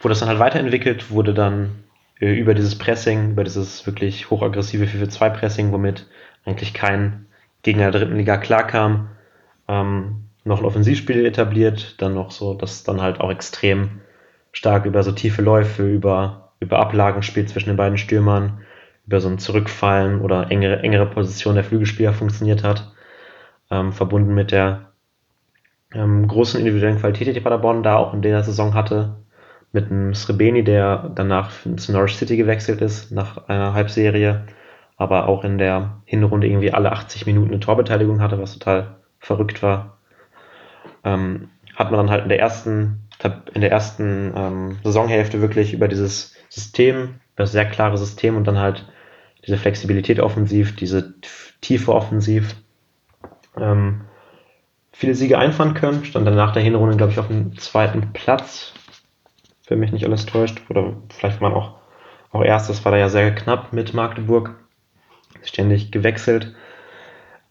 [0.00, 1.84] wurde das dann halt weiterentwickelt, wurde dann
[2.20, 6.06] äh, über dieses Pressing, über dieses wirklich hochaggressive 4-2-Pressing, womit
[6.44, 7.26] eigentlich kein
[7.62, 9.10] Gegner der dritten Liga klarkam,
[9.68, 14.00] ähm, noch ein Offensivspiel etabliert, dann noch so, dass dann halt auch extrem
[14.52, 18.62] stark über so tiefe Läufe, über, über Ablagen spielt zwischen den beiden Stürmern,
[19.06, 22.90] über so ein Zurückfallen oder engere, engere Position der Flügelspieler funktioniert hat
[23.70, 24.90] ähm, verbunden mit der
[25.92, 29.16] ähm, großen individuellen Qualität, die Paderborn da auch in der Saison hatte,
[29.72, 34.46] mit einem Srebeni, der danach zu Norwich City gewechselt ist, nach einer Halbserie,
[34.96, 39.62] aber auch in der Hinrunde irgendwie alle 80 Minuten eine Torbeteiligung hatte, was total verrückt
[39.62, 39.98] war.
[41.04, 43.08] Ähm, hat man dann halt in der ersten,
[43.54, 48.58] in der ersten ähm, Saisonhälfte wirklich über dieses System, das sehr klare System und dann
[48.58, 48.86] halt
[49.46, 51.14] diese Flexibilität offensiv, diese
[51.60, 52.54] Tiefe offensiv
[53.56, 54.02] ähm,
[54.92, 56.04] viele Siege einfahren können.
[56.04, 58.72] Stand dann nach der Hinrunde, glaube ich, auf dem zweiten Platz,
[59.68, 60.62] wenn mich nicht alles täuscht.
[60.68, 61.74] Oder vielleicht war man auch,
[62.32, 64.56] auch erstes, war da ja sehr knapp mit Magdeburg.
[65.42, 66.54] Ständig gewechselt.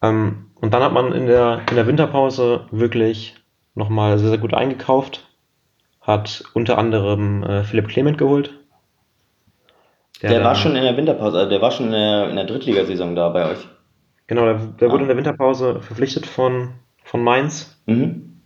[0.01, 3.35] Ähm, und dann hat man in der, in der Winterpause wirklich
[3.75, 5.25] nochmal sehr, sehr gut eingekauft.
[6.01, 8.51] Hat unter anderem äh, Philipp Clement geholt.
[10.21, 12.45] Der, der war schon in der Winterpause, also der war schon in der, in der
[12.45, 13.67] Drittligasaison da bei euch.
[14.29, 14.91] Genau, der, der ah.
[14.91, 17.81] wurde in der Winterpause verpflichtet von, von Mainz.
[17.87, 18.41] Mhm.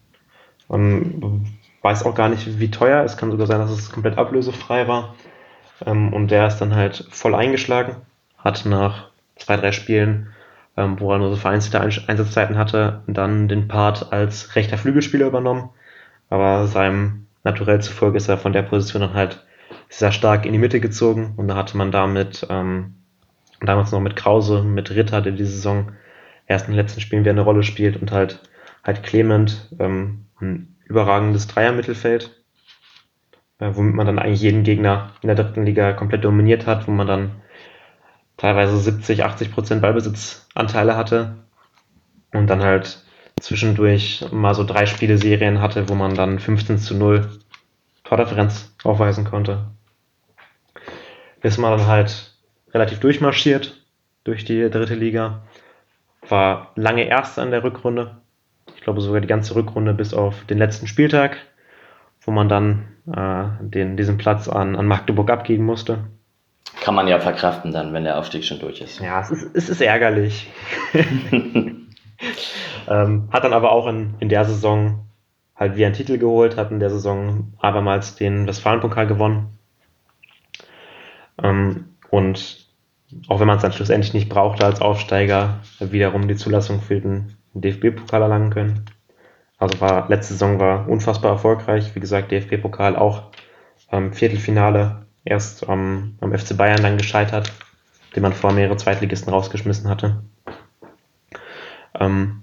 [0.72, 1.46] Ähm,
[1.82, 3.04] weiß auch gar nicht, wie teuer.
[3.04, 5.14] Es kann sogar sein, dass es komplett ablösefrei war.
[5.86, 7.98] Ähm, und der ist dann halt voll eingeschlagen.
[8.38, 10.30] Hat nach zwei, drei Spielen,
[10.78, 15.70] ähm, wo er nur so vereinzelte Einsatzzeiten hatte, dann den Part als rechter Flügelspieler übernommen.
[16.30, 19.46] Aber seinem Naturell zufolge ist er von der Position dann halt
[19.90, 21.34] sehr stark in die Mitte gezogen.
[21.36, 23.03] Und da hatte man damit ähm,
[23.66, 25.92] damals noch mit Krause, mit Ritter, der die Saison
[26.48, 28.40] erst in den letzten Spielen wieder eine Rolle spielt und halt
[28.84, 32.32] halt Clement, ähm, ein überragendes Dreiermittelfeld,
[33.60, 36.92] äh, womit man dann eigentlich jeden Gegner in der dritten Liga komplett dominiert hat, wo
[36.92, 37.32] man dann
[38.38, 41.38] teilweise 70, 80 Prozent Ballbesitzanteile hatte
[42.34, 43.04] und dann halt
[43.40, 47.30] zwischendurch mal so drei Spiele-Serien hatte, wo man dann 15 zu 0
[48.04, 49.72] Tordifferenz aufweisen konnte.
[51.42, 52.33] Ist man dann halt
[52.74, 53.80] relativ durchmarschiert
[54.24, 55.44] durch die dritte Liga,
[56.28, 58.18] war lange Erster in der Rückrunde,
[58.76, 61.38] ich glaube sogar die ganze Rückrunde bis auf den letzten Spieltag,
[62.22, 66.06] wo man dann äh, den, diesen Platz an, an Magdeburg abgeben musste.
[66.82, 69.00] Kann man ja verkraften dann, wenn der Aufstieg schon durch ist.
[69.00, 70.50] Ja, es ist, es ist ärgerlich.
[72.88, 75.06] ähm, hat dann aber auch in, in der Saison
[75.56, 79.58] halt wie einen Titel geholt, hat in der Saison abermals den Westfalenpokal gewonnen.
[81.42, 82.63] Ähm, und
[83.28, 87.36] auch wenn man es dann schlussendlich nicht brauchte als Aufsteiger, wiederum die Zulassung für den
[87.54, 88.86] DFB-Pokal erlangen können.
[89.58, 91.96] Also war letzte Saison war unfassbar erfolgreich.
[91.96, 93.32] Wie gesagt, DFB-Pokal auch
[93.92, 97.52] ähm, Viertelfinale erst ähm, am FC Bayern dann gescheitert,
[98.16, 100.24] den man vor mehrere Zweitligisten rausgeschmissen hatte.
[102.00, 102.42] Ähm,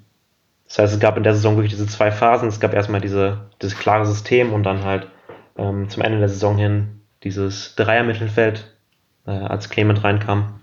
[0.66, 2.48] das heißt, es gab in der Saison wirklich diese zwei Phasen.
[2.48, 5.08] Es gab erstmal diese, dieses klare System und dann halt
[5.58, 8.72] ähm, zum Ende der Saison hin dieses Dreier-Mittelfeld,
[9.26, 10.59] äh, als Clement reinkam.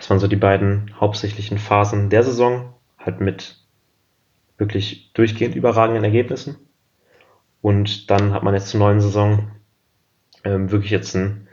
[0.00, 3.58] Das waren so die beiden hauptsächlichen Phasen der Saison halt mit
[4.56, 6.56] wirklich durchgehend überragenden Ergebnissen.
[7.60, 9.50] Und dann hat man jetzt zur neuen Saison
[10.42, 11.48] ähm, wirklich jetzt ein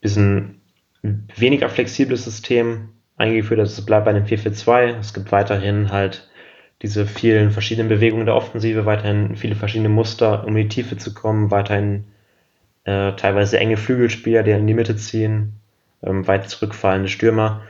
[0.00, 0.60] bisschen
[1.02, 3.58] weniger flexibles System eingeführt.
[3.58, 5.00] Also es bleibt bei dem 4-4-2.
[5.00, 6.30] Es gibt weiterhin halt
[6.82, 11.14] diese vielen verschiedenen Bewegungen der Offensive, weiterhin viele verschiedene Muster, um in die Tiefe zu
[11.14, 12.04] kommen, weiterhin
[12.84, 15.54] äh, teilweise enge Flügelspieler, die in die Mitte ziehen,
[16.02, 17.62] ähm, weit zurückfallende Stürmer.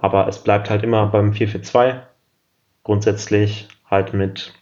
[0.00, 2.02] Aber es bleibt halt immer beim 4-4-2
[2.82, 4.52] grundsätzlich halt mit,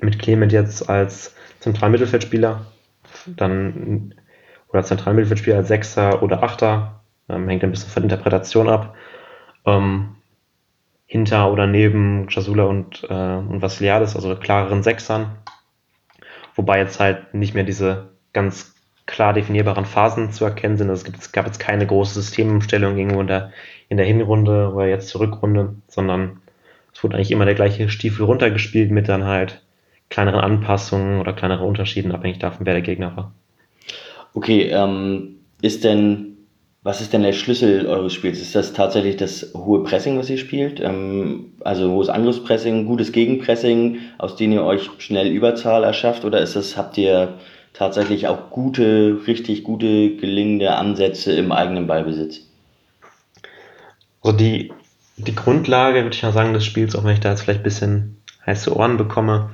[0.00, 2.64] mit Clement jetzt als Zentralmittelfeldspieler,
[3.26, 4.14] dann
[4.68, 8.94] oder Zentralmittelfeldspieler als Sechser oder Achter, ähm, hängt ein bisschen von Interpretation ab.
[9.66, 10.14] Ähm,
[11.06, 15.38] hinter oder neben Chasula und, äh, und Vasiliadis, also klareren Sechsern.
[16.54, 18.74] Wobei jetzt halt nicht mehr diese ganz
[19.08, 20.90] klar definierbaren Phasen zu erkennen sind.
[20.90, 23.50] Also es, gibt, gab jetzt keine große Systemumstellung irgendwo in der,
[23.88, 26.40] in der Hinrunde oder jetzt zur Rückrunde, sondern
[26.92, 29.62] es wurde eigentlich immer der gleiche Stiefel runtergespielt mit dann halt
[30.10, 33.32] kleineren Anpassungen oder kleineren Unterschieden, abhängig davon, wer der Gegner war.
[34.34, 36.36] Okay, ähm, ist denn,
[36.82, 38.40] was ist denn der Schlüssel eures Spiels?
[38.40, 40.80] Ist das tatsächlich das hohe Pressing, was ihr spielt?
[40.80, 46.26] Ähm, also hohes Angriffspressing, gutes Gegenpressing, aus dem ihr euch schnell Überzahl erschafft?
[46.26, 47.38] Oder ist das, habt ihr
[47.78, 52.40] tatsächlich auch gute, richtig gute, gelingende Ansätze im eigenen Ballbesitz?
[54.22, 54.72] Also die
[55.18, 57.64] die Grundlage, würde ich mal sagen, des Spiels, auch wenn ich da jetzt vielleicht ein
[57.64, 59.50] bisschen heiße Ohren bekomme,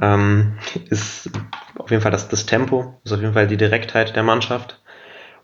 [0.00, 0.54] ähm,
[0.90, 1.30] ist
[1.78, 4.80] auf jeden Fall das, das Tempo, ist auf jeden Fall die Direktheit der Mannschaft.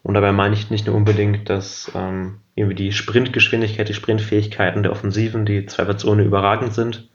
[0.03, 4.93] Und dabei meine ich nicht nur unbedingt, dass ähm, irgendwie die Sprintgeschwindigkeit, die Sprintfähigkeiten der
[4.93, 7.11] Offensiven, die zweifelsohne überragend sind,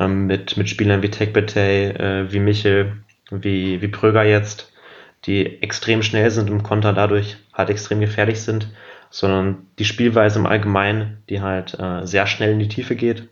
[0.00, 2.96] ähm, mit, mit Spielern wie Tekbetey, äh, wie Michel,
[3.42, 4.72] wie, wie Pröger jetzt,
[5.24, 8.68] die extrem schnell sind im Konter dadurch halt extrem gefährlich sind,
[9.10, 13.28] sondern die Spielweise im Allgemeinen, die halt äh, sehr schnell in die Tiefe geht,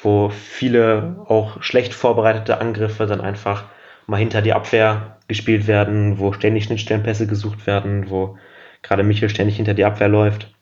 [0.00, 3.64] wo viele auch schlecht vorbereitete Angriffe dann einfach
[4.06, 8.38] mal hinter die Abwehr gespielt werden, wo ständig Schnittstellenpässe gesucht werden, wo
[8.82, 10.52] gerade Michel ständig hinter die Abwehr läuft.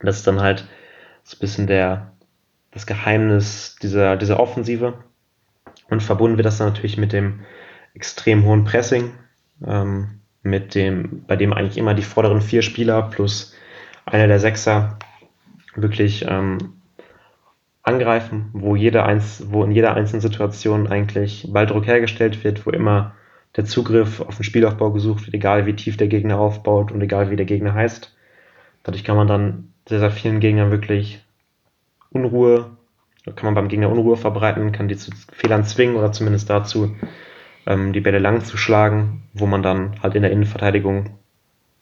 [0.00, 0.66] Das ist dann halt
[1.22, 2.12] so ein bisschen der,
[2.72, 5.04] das Geheimnis dieser, dieser Offensive.
[5.90, 7.40] Und verbunden wird das dann natürlich mit dem
[7.94, 9.12] extrem hohen Pressing,
[9.66, 13.54] ähm, mit dem, bei dem eigentlich immer die vorderen vier Spieler plus
[14.06, 14.98] einer der Sechser
[15.74, 16.80] wirklich ähm,
[17.82, 23.14] angreifen, wo jede eins, wo in jeder einzelnen Situation eigentlich Balldruck hergestellt wird, wo immer
[23.56, 27.30] der Zugriff auf den Spielaufbau gesucht wird, egal wie tief der Gegner aufbaut und egal
[27.30, 28.14] wie der Gegner heißt.
[28.84, 31.20] Dadurch kann man dann sehr, sehr vielen Gegnern wirklich
[32.10, 32.70] Unruhe,
[33.24, 36.96] kann man beim Gegner Unruhe verbreiten, kann die zu Fehlern zwingen oder zumindest dazu
[37.66, 41.10] ähm, die Bälle lang zu schlagen, wo man dann halt in der Innenverteidigung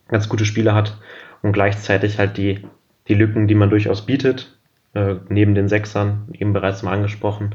[0.08, 0.98] ganz gute Spiele hat
[1.42, 2.66] und gleichzeitig halt die,
[3.06, 4.58] die Lücken, die man durchaus bietet,
[4.94, 7.54] äh, neben den Sechsern, eben bereits mal angesprochen,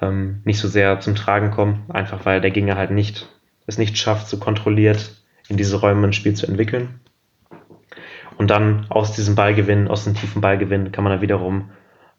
[0.00, 3.28] ähm, nicht so sehr zum Tragen kommen, einfach weil der Gegner halt nicht
[3.68, 5.14] es nicht schafft, so kontrolliert
[5.48, 7.00] in diese Räume ein Spiel zu entwickeln.
[8.38, 11.70] Und dann aus diesem Ballgewinn, aus dem tiefen Ballgewinn, kann man dann wiederum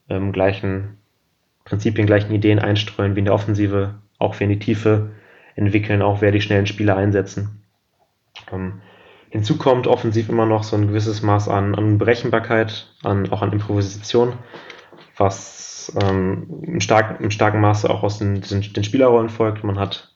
[0.10, 0.98] ähm, gleichen
[1.66, 5.12] Prinzipien, gleichen Ideen einstreuen wie in der Offensive, auch wir in die Tiefe
[5.56, 7.64] entwickeln, auch wer die schnellen Spieler einsetzen.
[8.52, 8.82] Ähm,
[9.30, 13.52] hinzu kommt offensiv immer noch so ein gewisses Maß an, an Berechenbarkeit, an, auch an
[13.52, 14.34] Improvisation,
[15.18, 19.64] was ähm, in, stark, in starkem Maße auch aus den, den, den Spielerrollen folgt.
[19.64, 20.14] Man hat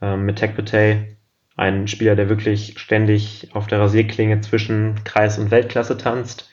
[0.00, 1.16] ähm, mit Tech Petay
[1.56, 6.50] ein Spieler, der wirklich ständig auf der Rasierklinge zwischen Kreis und Weltklasse tanzt,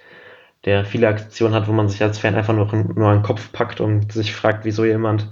[0.66, 3.82] der viele Aktionen hat, wo man sich als Fan einfach nur, nur einen Kopf packt
[3.82, 5.32] und sich fragt, wieso jemand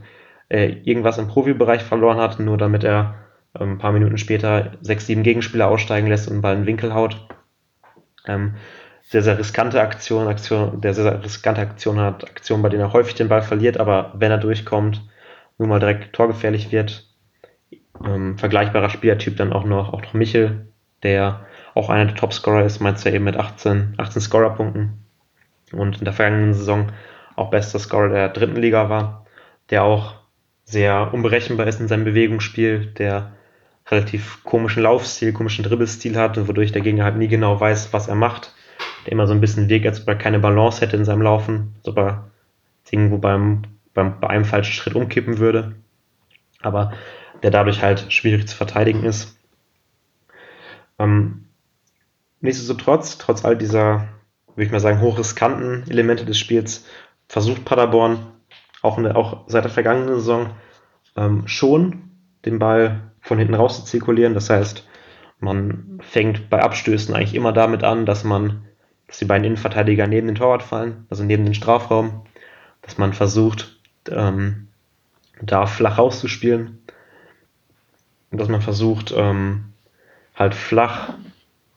[0.49, 3.15] äh, irgendwas im Profibereich verloren hat, nur damit er
[3.53, 6.67] äh, ein paar Minuten später sechs, sieben Gegenspieler aussteigen lässt und einen Ball in den
[6.67, 7.27] Winkel haut.
[8.25, 8.55] Ähm,
[9.03, 12.93] sehr, sehr riskante Aktion, Aktion, der sehr, sehr riskante Aktion hat, Aktion, bei denen er
[12.93, 15.03] häufig den Ball verliert, aber wenn er durchkommt,
[15.57, 17.07] nun mal direkt torgefährlich wird.
[18.03, 20.67] Ähm, vergleichbarer Spielertyp dann auch noch, auch noch Michel,
[21.03, 25.08] der auch einer der Topscorer ist, meinst du ja eben mit 18, 18 Scorerpunkten
[25.73, 26.91] und in der vergangenen Saison
[27.35, 29.25] auch bester Scorer der dritten Liga war,
[29.69, 30.15] der auch
[30.65, 33.31] sehr unberechenbar ist in seinem Bewegungsspiel, der
[33.87, 38.15] relativ komischen Laufstil, komischen Dribbelstil hat wodurch der Gegner halt nie genau weiß, was er
[38.15, 38.53] macht,
[39.05, 41.73] der immer so ein bisschen wirkt, als ob er keine Balance hätte in seinem Laufen,
[41.77, 42.29] als ob er
[42.91, 45.75] irgendwo beim, beim, bei einem falschen Schritt umkippen würde.
[46.61, 46.93] Aber
[47.41, 49.37] der dadurch halt schwierig zu verteidigen ist.
[50.97, 51.45] Ähm,
[52.41, 54.07] nichtsdestotrotz, trotz all dieser,
[54.59, 56.85] würde ich mal sagen, hochriskanten Elemente des Spiels,
[57.29, 58.27] versucht Paderborn
[58.81, 60.49] auch, der, auch seit der vergangenen Saison
[61.15, 62.09] ähm, schon
[62.45, 64.33] den Ball von hinten raus zu zirkulieren.
[64.33, 64.85] Das heißt,
[65.39, 68.65] man fängt bei Abstößen eigentlich immer damit an, dass man,
[69.07, 72.25] dass die beiden Innenverteidiger neben den Torwart fallen, also neben den Strafraum,
[72.81, 74.67] dass man versucht, ähm,
[75.41, 76.79] da flach rauszuspielen
[78.31, 79.73] dass man versucht, ähm,
[80.35, 81.13] halt flach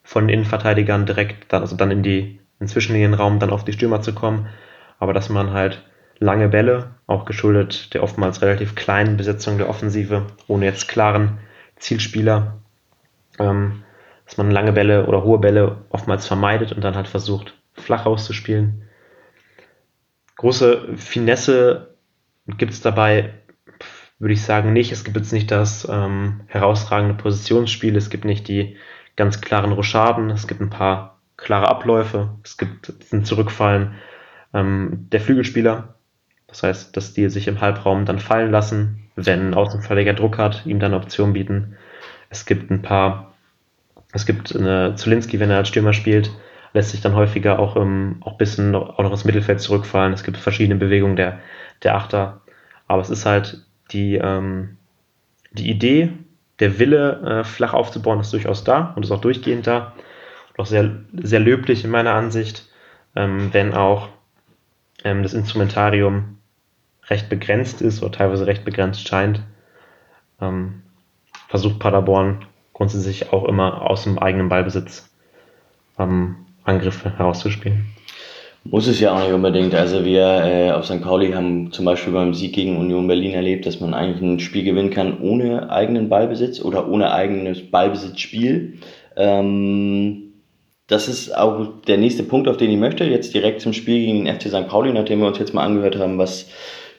[0.03, 3.65] von den Innenverteidigern direkt dann, also dann in die inzwischen in den Raum dann auf
[3.65, 4.49] die Stürmer zu kommen,
[4.99, 5.83] aber dass man halt
[6.19, 11.39] lange Bälle, auch geschuldet der oftmals relativ kleinen Besetzung der Offensive, ohne jetzt klaren
[11.77, 12.59] Zielspieler,
[13.39, 13.83] ähm,
[14.25, 18.85] dass man lange Bälle oder hohe Bälle oftmals vermeidet und dann halt versucht, flach auszuspielen.
[20.37, 21.95] Große Finesse
[22.47, 23.35] gibt es dabei
[24.23, 24.93] würde ich sagen, nicht.
[24.93, 28.77] Es gibt jetzt nicht das ähm, herausragende Positionsspiel, es gibt nicht die
[29.17, 31.12] ganz klaren Rochaden, es gibt ein paar
[31.43, 33.95] klare Abläufe, es gibt ein Zurückfallen
[34.55, 35.95] ähm, der Flügelspieler.
[36.47, 40.81] Das heißt, dass die sich im Halbraum dann fallen lassen, wenn Außenverteidiger Druck hat, ihm
[40.81, 41.77] dann Option bieten.
[42.31, 43.35] Es gibt ein paar,
[44.13, 46.31] es gibt eine Zulinski, wenn er als Stürmer spielt,
[46.73, 50.13] lässt sich dann häufiger auch, im, auch bisschen auch noch ins Mittelfeld zurückfallen.
[50.13, 51.41] Es gibt verschiedene Bewegungen der,
[51.83, 52.41] der Achter.
[52.87, 54.77] Aber es ist halt die, ähm,
[55.53, 56.13] die Idee,
[56.59, 59.95] der Wille, äh, flach aufzubauen, ist durchaus da und ist auch durchgehend da.
[60.57, 62.69] Auch sehr, sehr löblich in meiner Ansicht,
[63.17, 64.09] ähm, wenn auch
[65.05, 66.39] ähm, das Instrumentarium
[67.09, 69.43] recht begrenzt ist oder teilweise recht begrenzt scheint,
[70.41, 70.83] ähm,
[71.49, 75.11] versucht Paderborn grundsätzlich auch immer aus dem eigenen Ballbesitz
[75.99, 77.87] ähm, Angriffe herauszuspielen.
[78.65, 79.75] Muss es ja auch nicht unbedingt.
[79.75, 81.03] Also wir äh, auf St.
[81.03, 84.63] Pauli haben zum Beispiel beim Sieg gegen Union Berlin erlebt, dass man eigentlich ein Spiel
[84.63, 88.79] gewinnen kann ohne eigenen Ballbesitz oder ohne eigenes Ballbesitzspiel.
[89.17, 90.22] Ähm,
[90.87, 93.05] das ist auch der nächste Punkt, auf den ich möchte.
[93.05, 94.69] Jetzt direkt zum Spiel gegen den FC St.
[94.69, 96.49] Pauli, nachdem wir uns jetzt mal angehört haben, was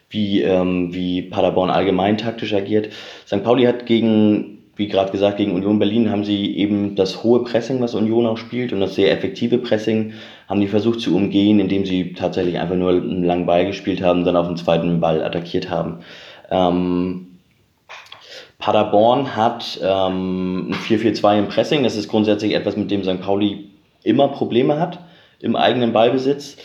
[0.10, 2.90] wie, ähm, wie Paderborn allgemein taktisch agiert.
[3.26, 3.44] St.
[3.44, 7.80] Pauli hat gegen wie gerade gesagt, gegen Union Berlin haben sie eben das hohe Pressing,
[7.80, 10.14] was Union auch spielt, und das sehr effektive Pressing
[10.48, 14.26] haben die versucht zu umgehen, indem sie tatsächlich einfach nur einen langen Ball gespielt haben,
[14.26, 16.00] dann auf den zweiten Ball attackiert haben.
[16.50, 17.28] Ähm,
[18.58, 21.84] Paderborn hat ähm, ein 4-4-2 im Pressing.
[21.84, 23.22] Das ist grundsätzlich etwas, mit dem St.
[23.22, 23.70] Pauli
[24.04, 25.00] immer Probleme hat
[25.40, 26.58] im eigenen Ballbesitz.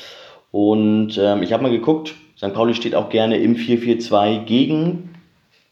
[0.51, 2.55] Und ähm, ich habe mal geguckt, St.
[2.55, 5.11] Pauli steht auch gerne im 4-4-2 gegen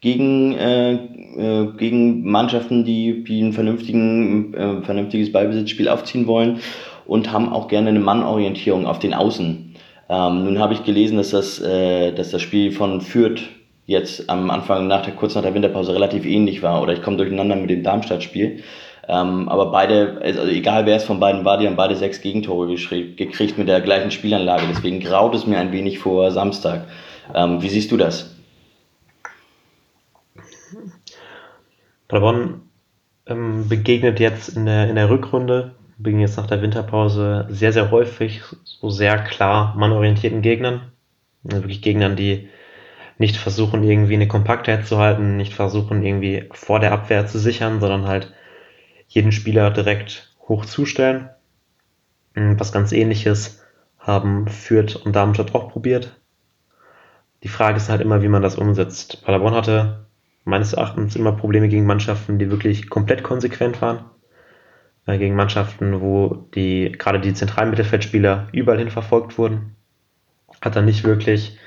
[0.01, 6.59] gegen, äh, äh, gegen Mannschaften, die, die ein vernünftigen, äh, vernünftiges Ballbesitzspiel aufziehen wollen
[7.05, 9.75] und haben auch gerne eine Mannorientierung auf den Außen.
[10.09, 13.41] Ähm, nun habe ich gelesen, dass das, äh, dass das Spiel von Fürth
[13.85, 16.81] jetzt am Anfang, nach der, kurz nach der Winterpause relativ ähnlich war.
[16.81, 18.63] Oder ich komme durcheinander mit dem Darmstadt-Spiel.
[19.07, 22.67] Ähm, aber beide, also egal wer es von beiden war, die haben beide sechs Gegentore
[22.67, 24.65] gekriegt mit der gleichen Spielanlage.
[24.69, 26.87] Deswegen graut es mir ein wenig vor Samstag.
[27.33, 28.35] Ähm, wie siehst du das?
[32.07, 32.61] Paderborn
[33.25, 37.91] ähm, begegnet jetzt in der, in der Rückrunde begegnen jetzt nach der Winterpause sehr, sehr
[37.91, 40.91] häufig so sehr klar mannorientierten Gegnern.
[41.43, 42.49] Also wirklich Gegnern, die
[43.17, 47.79] nicht versuchen, irgendwie eine Kompaktheit zu halten, nicht versuchen, irgendwie vor der Abwehr zu sichern,
[47.79, 48.31] sondern halt
[49.07, 51.29] jeden Spieler direkt hoch zustellen.
[52.35, 53.63] Was ganz ähnliches
[53.97, 56.19] haben Fürth und Darmstadt auch probiert.
[57.43, 59.23] Die Frage ist halt immer, wie man das umsetzt.
[59.23, 60.05] Paderborn hatte
[60.43, 64.05] meines Erachtens immer Probleme gegen Mannschaften, die wirklich komplett konsequent waren.
[65.05, 69.75] Äh, gegen Mannschaften, wo die, gerade die zentralen Mittelfeldspieler überall hin verfolgt wurden.
[70.61, 71.57] Hat er nicht wirklich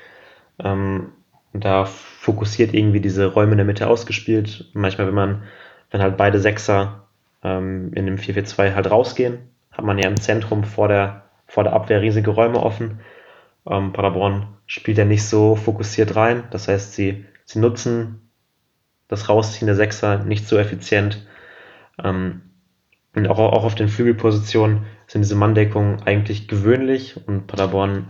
[0.59, 1.11] ähm,
[1.53, 4.69] da fokussiert irgendwie diese Räume in der Mitte ausgespielt.
[4.73, 5.43] Manchmal, wenn man,
[5.89, 7.07] wenn halt beide Sechser
[7.43, 9.39] ähm, in dem 4-4-2 halt rausgehen,
[9.71, 12.99] hat man ja im Zentrum vor der, vor der Abwehr riesige Räume offen.
[13.69, 16.43] Ähm, Paderborn spielt ja nicht so fokussiert rein.
[16.51, 18.29] Das heißt, sie, sie nutzen
[19.07, 21.27] das Rausziehen der Sechser nicht so effizient.
[22.03, 22.41] Ähm,
[23.13, 28.05] und auch, auch auf den Flügelpositionen sind diese Manndeckungen eigentlich gewöhnlich und Paderborn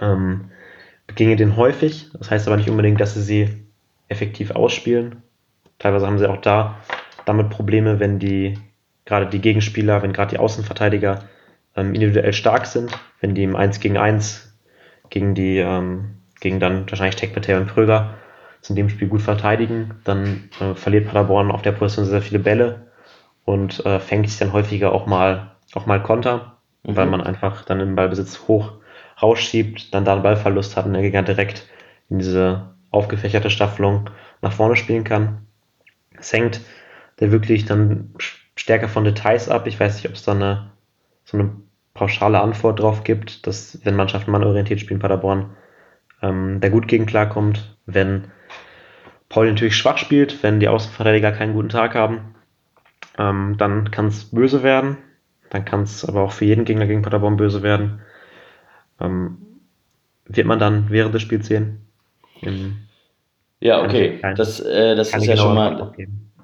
[0.00, 0.50] ähm,
[1.06, 2.10] beginge den häufig.
[2.18, 3.66] Das heißt aber nicht unbedingt, dass sie sie
[4.08, 5.22] effektiv ausspielen.
[5.78, 6.78] Teilweise haben sie auch da
[7.26, 8.58] damit Probleme, wenn die
[9.04, 11.24] gerade die Gegenspieler, wenn gerade die Außenverteidiger
[11.76, 14.50] ähm, individuell stark sind, wenn die im 1 gegen 1
[15.10, 18.14] gegen die, ähm, gegen dann wahrscheinlich Tekpeter und Pröger
[18.68, 22.86] in dem Spiel gut verteidigen, dann äh, verliert Paderborn auf der Position sehr viele Bälle
[23.44, 26.96] und äh, fängt sich dann häufiger auch mal, auch mal Konter, mhm.
[26.96, 28.74] weil man einfach dann im Ballbesitz hoch
[29.20, 31.68] rausschiebt, dann da einen Ballverlust hat und der Gegner direkt
[32.10, 34.10] in diese aufgefächerte Staffelung
[34.42, 35.46] nach vorne spielen kann.
[36.18, 36.60] Es hängt
[37.20, 38.14] der wirklich dann
[38.56, 39.66] stärker von Details ab.
[39.66, 40.70] Ich weiß nicht, ob es da eine,
[41.24, 41.50] so eine
[41.94, 45.50] pauschale Antwort drauf gibt, dass wenn Mannschaften mannorientiert spielen, Paderborn
[46.22, 47.76] ähm, der gut gegen klarkommt.
[47.86, 48.24] Wenn
[49.28, 52.34] Paul natürlich schwach spielt, wenn die Außenverteidiger keinen guten Tag haben,
[53.18, 54.98] ähm, dann kann es böse werden.
[55.50, 58.00] Dann kann es aber auch für jeden Gegner gegen Paderborn böse werden.
[59.00, 59.38] Ähm,
[60.26, 61.86] wird man dann während des Spiels sehen.
[62.40, 62.76] Im,
[63.58, 64.18] ja, okay.
[64.18, 65.92] Kein, das, äh, das ist ja schon mal.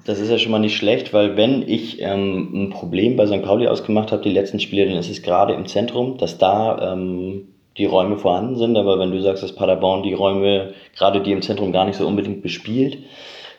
[0.07, 3.43] Das ist ja schon mal nicht schlecht, weil wenn ich ähm, ein Problem bei St.
[3.43, 7.49] Pauli ausgemacht habe, die letzten Spiele, dann ist es gerade im Zentrum, dass da ähm,
[7.77, 8.77] die Räume vorhanden sind.
[8.77, 12.07] Aber wenn du sagst, dass Paderborn die Räume, gerade die im Zentrum, gar nicht so
[12.07, 12.99] unbedingt bespielt,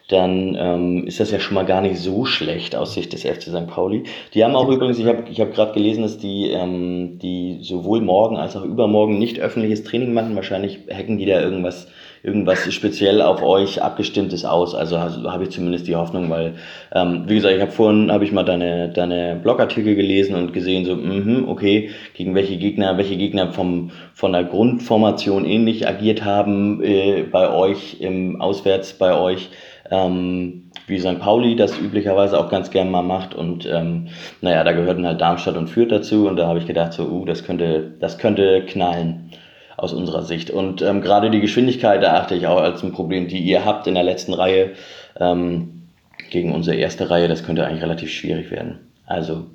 [0.08, 3.44] dann ähm, ist das ja schon mal gar nicht so schlecht aus Sicht des FC
[3.44, 3.68] St.
[3.68, 4.04] Pauli.
[4.34, 8.00] Die haben auch übrigens, ich habe ich hab gerade gelesen, dass die, ähm, die sowohl
[8.00, 10.38] morgen als auch übermorgen nicht öffentliches Training machen.
[10.38, 11.90] Wahrscheinlich hacken die da irgendwas,
[12.24, 14.76] irgendwas speziell auf euch abgestimmtes aus.
[14.76, 16.56] Also habe ich zumindest die Hoffnung, weil,
[16.94, 20.86] ähm, wie gesagt, ich habe vorhin habe ich mal deine, deine Blogartikel gelesen und gesehen,
[20.86, 26.84] so, mh, okay, gegen welche Gegner, welche Gegner vom, von der Grundformation ähnlich agiert haben
[26.84, 29.50] äh, bei euch, im Auswärts bei euch
[29.92, 31.20] ähm, wie St.
[31.20, 33.36] Pauli das üblicherweise auch ganz gern mal macht.
[33.36, 34.08] Und ähm,
[34.42, 36.28] naja, da gehörten halt Darmstadt und Fürth dazu.
[36.28, 39.32] Und da habe ich gedacht, so, uh, das könnte, das könnte knallen
[39.78, 40.50] aus unserer Sicht.
[40.50, 43.94] Und ähm, gerade die Geschwindigkeit erachte ich auch als ein Problem, die ihr habt in
[43.94, 44.72] der letzten Reihe
[45.20, 45.88] ähm,
[46.30, 47.28] gegen unsere erste Reihe.
[47.28, 48.80] Das könnte eigentlich relativ schwierig werden.
[49.06, 49.46] Also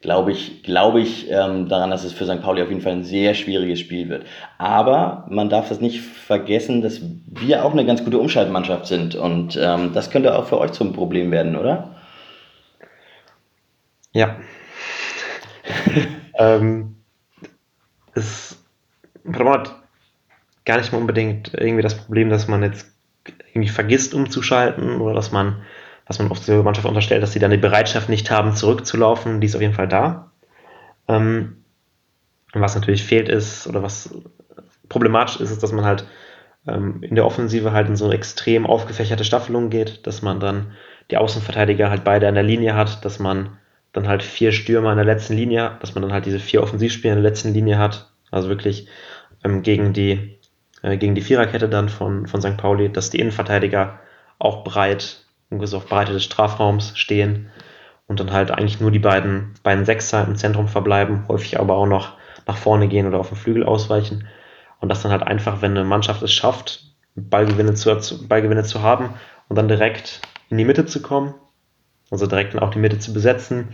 [0.00, 2.40] glaube ich, glaube ich ähm, daran, dass es für St.
[2.40, 4.24] Pauli auf jeden Fall ein sehr schwieriges Spiel wird.
[4.56, 9.58] Aber man darf das nicht vergessen, dass wir auch eine ganz gute Umschaltmannschaft sind und
[9.60, 11.96] ähm, das könnte auch für euch zum Problem werden, oder?
[14.12, 14.36] Ja.
[16.38, 16.96] ähm,
[18.14, 18.57] es
[19.34, 19.74] hat
[20.64, 22.92] gar nicht mal unbedingt irgendwie das Problem, dass man jetzt
[23.52, 25.62] irgendwie vergisst umzuschalten oder dass man
[26.08, 29.46] was man oft der Mannschaft unterstellt, dass sie dann die Bereitschaft nicht haben, zurückzulaufen, die
[29.46, 30.32] ist auf jeden Fall da.
[31.06, 31.64] Ähm,
[32.54, 34.14] was natürlich fehlt ist, oder was
[34.88, 36.06] problematisch ist, ist, dass man halt
[36.66, 40.72] ähm, in der Offensive halt in so extrem aufgefächerte Staffelungen geht, dass man dann
[41.10, 43.58] die Außenverteidiger halt beide an der Linie hat, dass man
[43.92, 47.14] dann halt vier Stürmer in der letzten Linie, dass man dann halt diese vier Offensivspieler
[47.14, 48.88] in der letzten Linie hat, also wirklich
[49.44, 50.38] ähm, gegen die
[50.82, 52.56] äh, gegen die Viererkette dann von, von St.
[52.56, 54.00] Pauli, dass die Innenverteidiger
[54.38, 57.50] auch breit ungefähr auf Breite des Strafraums stehen
[58.06, 61.86] und dann halt eigentlich nur die beiden, beiden Sechser im Zentrum verbleiben, häufig aber auch
[61.86, 62.16] noch
[62.46, 64.26] nach vorne gehen oder auf den Flügel ausweichen.
[64.80, 66.84] Und das dann halt einfach, wenn eine Mannschaft es schafft,
[67.16, 69.14] Ballgewinne zu, Ballgewinne zu haben
[69.48, 71.34] und dann direkt in die Mitte zu kommen,
[72.10, 73.68] also direkt dann auch die Mitte zu besetzen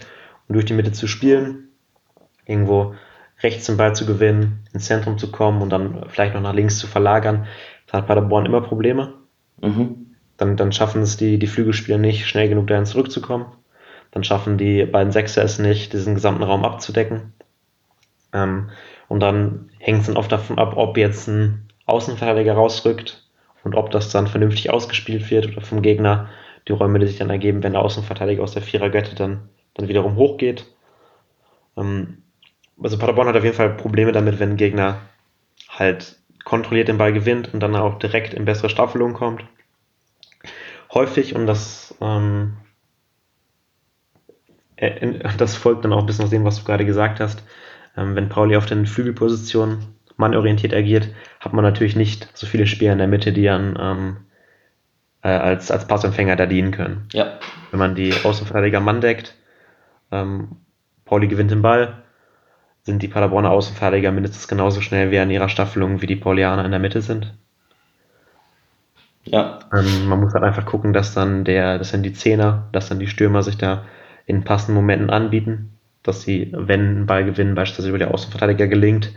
[0.48, 1.68] und durch die Mitte zu spielen,
[2.46, 2.94] irgendwo
[3.42, 6.78] rechts den Ball zu gewinnen, ins Zentrum zu kommen und dann vielleicht noch nach links
[6.78, 7.46] zu verlagern,
[7.86, 9.14] da hat Paderborn immer Probleme.
[9.60, 10.04] Mhm
[10.36, 13.46] dann, dann schaffen es die, die Flügelspieler nicht, schnell genug dahin zurückzukommen.
[14.10, 17.32] Dann schaffen die beiden Sechser es nicht, diesen gesamten Raum abzudecken.
[18.32, 18.70] Ähm,
[19.08, 23.28] und dann hängt es dann oft davon ab, ob jetzt ein Außenverteidiger rausrückt
[23.62, 26.28] und ob das dann vernünftig ausgespielt wird oder vom Gegner
[26.66, 30.16] die Räume, die sich dann ergeben, wenn der Außenverteidiger aus der Vierergötte dann, dann wiederum
[30.16, 30.66] hochgeht.
[31.76, 32.22] Ähm,
[32.82, 35.00] also Paderborn hat auf jeden Fall Probleme damit, wenn ein Gegner
[35.68, 39.44] halt kontrolliert den Ball gewinnt und dann auch direkt in bessere Staffelung kommt.
[40.92, 42.56] Häufig, und das, ähm,
[44.76, 47.42] äh, das folgt dann auch ein bisschen aus dem, was du gerade gesagt hast,
[47.96, 51.08] ähm, wenn Pauli auf den Flügelpositionen mannorientiert agiert,
[51.40, 54.16] hat man natürlich nicht so viele Spieler in der Mitte, die dann ähm,
[55.22, 57.08] äh, als, als Passempfänger da dienen können.
[57.12, 57.38] Ja.
[57.70, 59.34] Wenn man die Außenverteidiger Mann deckt,
[60.12, 60.56] ähm,
[61.04, 62.03] Pauli gewinnt den Ball,
[62.84, 66.70] sind die Paderborner Außenverteidiger mindestens genauso schnell wie an ihrer Staffelung, wie die Paulianer in
[66.70, 67.34] der Mitte sind.
[69.24, 69.60] Ja.
[69.74, 72.98] Ähm, man muss halt einfach gucken, dass dann der, dass dann die Zehner, dass dann
[72.98, 73.86] die Stürmer sich da
[74.26, 79.12] in passenden Momenten anbieten, dass sie, wenn ein Ballgewinn beispielsweise über die Außenverteidiger gelingt,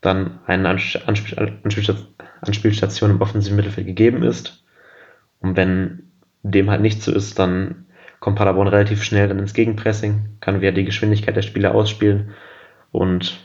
[0.00, 4.64] dann eine Anspielstation im offensiven Mittelfeld gegeben ist.
[5.40, 6.10] Und wenn
[6.42, 7.86] dem halt nicht so ist, dann
[8.18, 12.34] kommt Paderborn relativ schnell dann ins Gegenpressing, kann wieder die Geschwindigkeit der Spieler ausspielen
[12.96, 13.38] und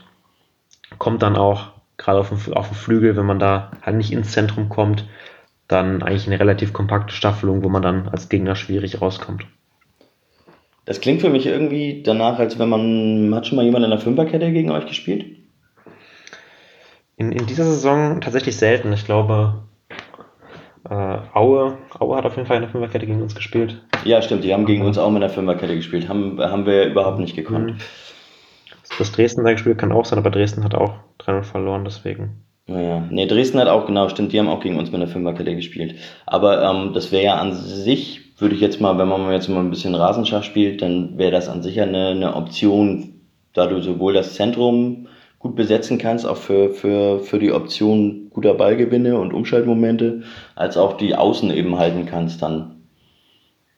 [0.98, 4.32] kommt dann auch gerade auf dem, auf dem Flügel, wenn man da halt nicht ins
[4.32, 5.06] Zentrum kommt,
[5.68, 9.46] dann eigentlich eine relativ kompakte Staffelung, wo man dann als Gegner schwierig rauskommt.
[10.84, 13.32] Das klingt für mich irgendwie danach, als wenn man.
[13.34, 15.26] Hat schon mal jemand in der Fünferkette gegen euch gespielt?
[17.16, 18.92] In, in dieser Saison tatsächlich selten.
[18.92, 19.62] Ich glaube,
[20.90, 23.80] äh, Aue, Aue hat auf jeden Fall in der Fünferkette gegen uns gespielt.
[24.04, 24.42] Ja, stimmt.
[24.42, 26.08] Die haben gegen uns auch mit der Fünferkette gespielt.
[26.08, 27.74] Haben, haben wir überhaupt nicht gekonnt.
[27.74, 27.80] Mhm.
[28.98, 32.44] Das Dresden da gespielt kann auch sein, aber Dresden hat auch 3-0 verloren, deswegen.
[32.66, 35.56] Naja, nee, Dresden hat auch, genau, stimmt, die haben auch gegen uns mit der Fünferkette
[35.56, 35.96] gespielt.
[36.26, 39.60] Aber ähm, das wäre ja an sich, würde ich jetzt mal, wenn man jetzt mal
[39.60, 43.20] ein bisschen Rasenschach spielt, dann wäre das an sich ja eine, eine Option,
[43.52, 48.54] da du sowohl das Zentrum gut besetzen kannst, auch für, für, für die Option guter
[48.54, 50.22] Ballgewinne und Umschaltmomente,
[50.54, 52.81] als auch die Außen eben halten kannst dann.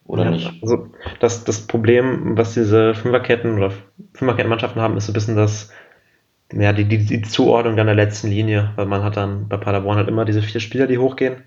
[0.07, 0.53] Oder ja, nicht?
[0.63, 0.89] Also
[1.21, 3.73] das, das Problem, was diese Fünferketten oder
[4.13, 5.71] Fünferkettenmannschaften haben, ist so ein bisschen das,
[6.53, 9.97] ja, die, die, die Zuordnung dann der letzten Linie, weil man hat dann bei Paderborn
[9.97, 11.43] halt immer diese vier Spieler, die hochgehen.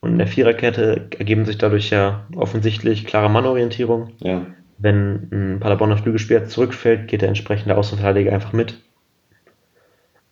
[0.00, 4.10] Und in der Viererkette ergeben sich dadurch ja offensichtlich klare Mannorientierung.
[4.18, 4.46] Ja.
[4.78, 8.80] Wenn ein Paderborner Flügelspieler zurückfällt, geht der entsprechende Außenverteidiger einfach mit.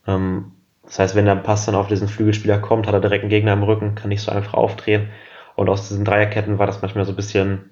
[0.06, 3.30] Ähm, das heißt, wenn der Pass dann auf diesen Flügelspieler kommt, hat er direkt einen
[3.30, 5.08] Gegner im Rücken, kann nicht so einfach aufdrehen.
[5.56, 7.70] Und aus diesen Dreierketten war das manchmal so ein bisschen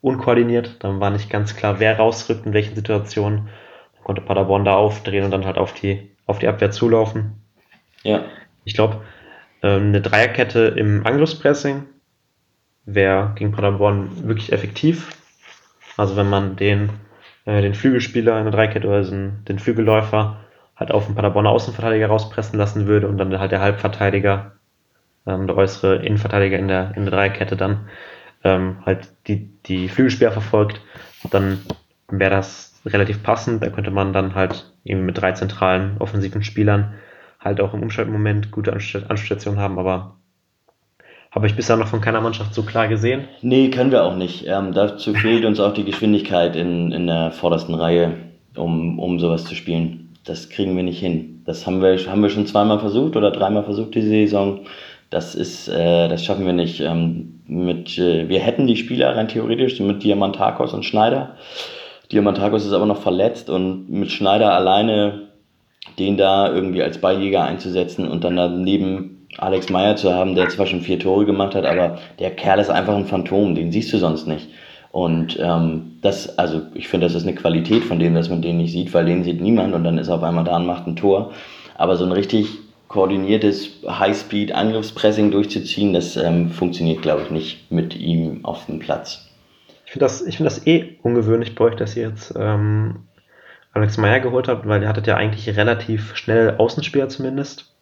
[0.00, 0.76] unkoordiniert.
[0.80, 3.48] Dann war nicht ganz klar, wer rausrückt in welchen Situationen.
[3.94, 7.42] Dann konnte Paderborn da aufdrehen und dann halt auf die, auf die Abwehr zulaufen.
[8.02, 8.24] Ja.
[8.64, 9.02] Ich glaube,
[9.62, 11.84] ähm, eine Dreierkette im Angriffspressing
[12.84, 15.10] wäre gegen Paderborn wirklich effektiv.
[15.96, 16.90] Also wenn man den,
[17.44, 20.38] äh, den Flügelspieler in der Dreierkette oder den Flügelläufer
[20.76, 24.55] halt auf den Paderborner Außenverteidiger rauspressen lassen würde und dann halt der Halbverteidiger,
[25.26, 27.88] ähm, der äußere Innenverteidiger in der, in der Dreierkette dann
[28.44, 30.80] ähm, halt die, die Flügelspieler verfolgt,
[31.30, 31.58] dann
[32.08, 33.62] wäre das relativ passend.
[33.62, 36.94] Da könnte man dann halt eben mit drei zentralen offensiven Spielern
[37.40, 40.16] halt auch im Umschaltmoment gute Anstationen haben, aber
[41.30, 43.28] habe ich bisher noch von keiner Mannschaft so klar gesehen.
[43.42, 44.46] Nee, können wir auch nicht.
[44.46, 48.14] Ähm, dazu fehlt uns auch die Geschwindigkeit in, in der vordersten Reihe,
[48.56, 51.42] um, um sowas zu spielen das kriegen wir nicht hin.
[51.44, 54.60] Das haben wir, haben wir schon zweimal versucht oder dreimal versucht diese Saison.
[55.10, 56.80] Das ist, äh, das schaffen wir nicht.
[56.80, 61.36] Ähm, mit, äh, wir hätten die Spieler rein theoretisch mit Diamantakos und Schneider.
[62.10, 65.26] Diamantakos ist aber noch verletzt und mit Schneider alleine
[65.98, 70.66] den da irgendwie als Balljäger einzusetzen und dann daneben Alex Meyer zu haben, der zwar
[70.66, 73.98] schon vier Tore gemacht hat, aber der Kerl ist einfach ein Phantom, den siehst du
[73.98, 74.48] sonst nicht.
[74.92, 78.56] Und ähm, das, also ich finde, das ist eine Qualität von dem, dass man den
[78.56, 80.86] nicht sieht, weil den sieht niemand und dann ist er auf einmal da und macht
[80.86, 81.32] ein Tor.
[81.76, 82.46] Aber so ein richtig
[82.96, 89.28] koordiniertes High-Speed-Angriffspressing durchzuziehen, das ähm, funktioniert, glaube ich, nicht mit ihm auf dem Platz.
[89.84, 93.00] Ich finde das, find das eh ungewöhnlich bei euch, dass ihr jetzt ähm,
[93.74, 97.75] Alex Meyer geholt habt, weil ihr hattet ja eigentlich relativ schnell Außenspieler zumindest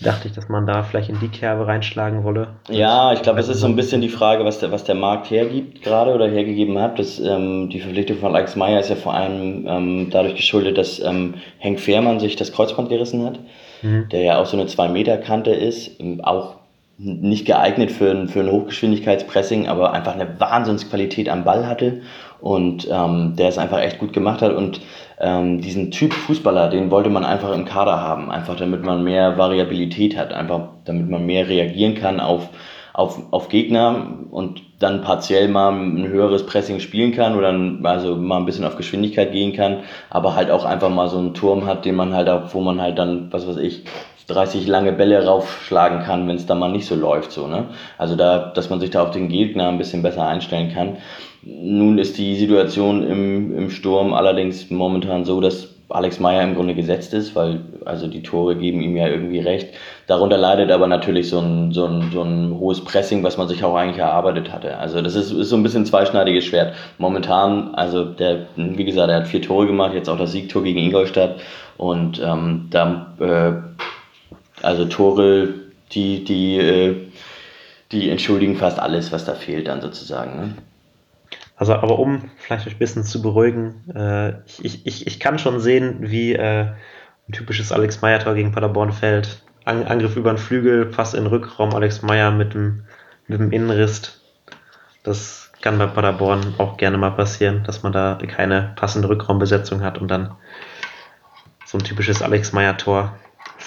[0.00, 2.48] dachte ich, dass man da vielleicht in die Kerbe reinschlagen wolle.
[2.68, 5.30] Ja, ich glaube, es ist so ein bisschen die Frage, was der, was der Markt
[5.30, 6.98] hergibt gerade oder hergegeben hat.
[6.98, 11.00] Das, ähm, die Verpflichtung von Alex Meyer ist ja vor allem ähm, dadurch geschuldet, dass
[11.00, 13.38] ähm, Henk Fehrmann sich das Kreuzband gerissen hat,
[13.82, 14.08] mhm.
[14.10, 16.56] der ja auch so eine 2-Meter-Kante ist, auch
[16.96, 22.02] nicht geeignet für ein, für ein Hochgeschwindigkeitspressing, aber einfach eine Wahnsinnsqualität am Ball hatte
[22.44, 24.82] und ähm, der es einfach echt gut gemacht hat und
[25.18, 29.38] ähm, diesen Typ Fußballer, den wollte man einfach im Kader haben, einfach damit man mehr
[29.38, 32.50] Variabilität hat, einfach damit man mehr reagieren kann auf,
[32.92, 38.36] auf, auf Gegner und dann partiell mal ein höheres Pressing spielen kann oder also mal
[38.36, 39.78] ein bisschen auf Geschwindigkeit gehen kann,
[40.10, 42.98] aber halt auch einfach mal so einen Turm hat, den man halt wo man halt
[42.98, 43.84] dann, was weiß ich,
[44.26, 47.32] 30 lange Bälle raufschlagen kann, wenn es da mal nicht so läuft.
[47.32, 47.68] So, ne?
[47.98, 50.96] Also da, dass man sich da auf den Gegner ein bisschen besser einstellen kann.
[51.46, 56.74] Nun ist die Situation im, im Sturm allerdings momentan so, dass Alex Meyer im Grunde
[56.74, 59.68] gesetzt ist, weil also die Tore geben ihm ja irgendwie recht.
[60.06, 63.62] Darunter leidet aber natürlich so ein, so ein, so ein hohes Pressing, was man sich
[63.62, 64.78] auch eigentlich erarbeitet hatte.
[64.78, 66.74] Also das ist, ist so ein bisschen zweischneidiges Schwert.
[66.96, 70.78] Momentan, also der, wie gesagt, er hat vier Tore gemacht, jetzt auch das Siegtor gegen
[70.78, 71.36] Ingolstadt
[71.76, 73.52] und ähm, da äh,
[74.62, 75.54] also Tore,
[75.92, 76.96] die, die, äh,
[77.92, 80.36] die entschuldigen fast alles, was da fehlt dann sozusagen.
[80.40, 80.54] Ne?
[81.56, 85.98] Also, aber um vielleicht ein bisschen zu beruhigen, äh, ich, ich, ich kann schon sehen,
[86.00, 86.72] wie äh,
[87.28, 89.42] ein typisches Alex Meyer-Tor gegen Paderborn fällt.
[89.64, 92.84] An, Angriff über den Flügel, Pass in den Rückraum, Alex Meyer mit dem,
[93.28, 94.20] mit dem Innenriss.
[95.04, 99.98] Das kann bei Paderborn auch gerne mal passieren, dass man da keine passende Rückraumbesetzung hat
[99.98, 100.34] und dann
[101.64, 103.16] so ein typisches Alex Meyer-Tor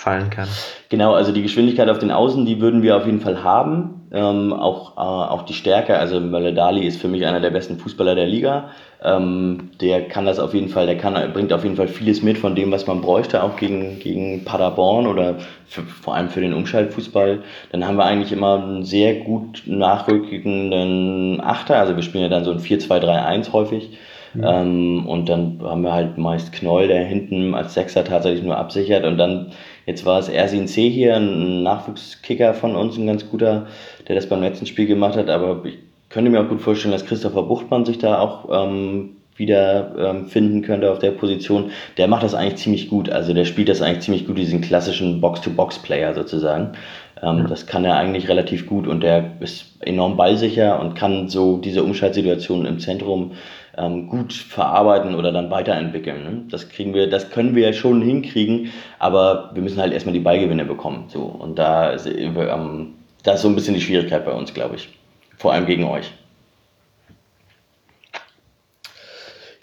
[0.08, 0.48] fallen kann.
[0.90, 4.08] Genau, also die Geschwindigkeit auf den Außen, die würden wir auf jeden Fall haben.
[4.14, 8.16] Ähm, auch, äh, auch die Stärke, also Maledali ist für mich einer der besten Fußballer
[8.16, 8.70] der Liga.
[9.04, 12.38] Ähm, der kann das auf jeden Fall, der kann, bringt auf jeden Fall vieles mit
[12.38, 15.36] von dem, was man bräuchte, auch gegen, gegen Paderborn oder
[15.66, 17.40] für, vor allem für den Umschaltfußball.
[17.74, 22.46] Dann haben wir eigentlich immer einen sehr gut nachrückenden Achter, also wir spielen ja dann
[22.46, 23.98] so ein 4-2-3-1 häufig.
[24.34, 24.44] Mhm.
[24.46, 29.04] Ähm, und dann haben wir halt meist Knoll, der hinten als Sechser tatsächlich nur absichert.
[29.06, 29.52] Und dann,
[29.88, 33.66] jetzt war es Ersin C hier, ein Nachwuchskicker von uns, ein ganz guter,
[34.08, 35.30] der das beim letzten Spiel gemacht hat.
[35.30, 35.80] Aber ich
[36.10, 40.62] könnte mir auch gut vorstellen, dass Christopher Buchtmann sich da auch ähm, wieder ähm, finden
[40.62, 41.72] könnte auf der Position.
[41.98, 43.10] Der macht das eigentlich ziemlich gut.
[43.10, 46.74] Also der spielt das eigentlich ziemlich gut, diesen klassischen Box-to-Box-Player sozusagen.
[47.22, 47.44] Ähm, ja.
[47.48, 51.84] Das kann er eigentlich relativ gut und der ist enorm ballsicher und kann so diese
[51.84, 53.32] Umschaltsituationen im Zentrum
[53.78, 56.24] ähm, gut verarbeiten oder dann weiterentwickeln.
[56.24, 56.44] Ne?
[56.50, 60.20] Das kriegen wir, das können wir ja schon hinkriegen, aber wir müssen halt erstmal die
[60.20, 61.06] Ballgewinne bekommen.
[61.08, 61.22] So.
[61.22, 64.90] Und da ist, ähm, da ist so ein bisschen die Schwierigkeit bei uns, glaube ich.
[65.38, 66.12] Vor allem gegen euch.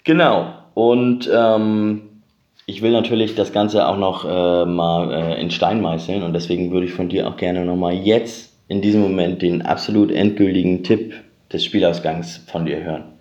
[0.03, 0.53] Genau.
[0.73, 2.21] Und ähm,
[2.67, 6.71] ich will natürlich das Ganze auch noch äh, mal äh, in Stein meißeln und deswegen
[6.71, 11.13] würde ich von dir auch gerne nochmal jetzt in diesem Moment den absolut endgültigen Tipp
[11.51, 13.14] des Spielausgangs von dir hören.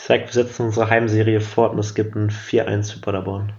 [0.00, 3.52] Ich sag, wir setzen unsere Heimserie fort und es gibt ein 4-1 für Paderborn.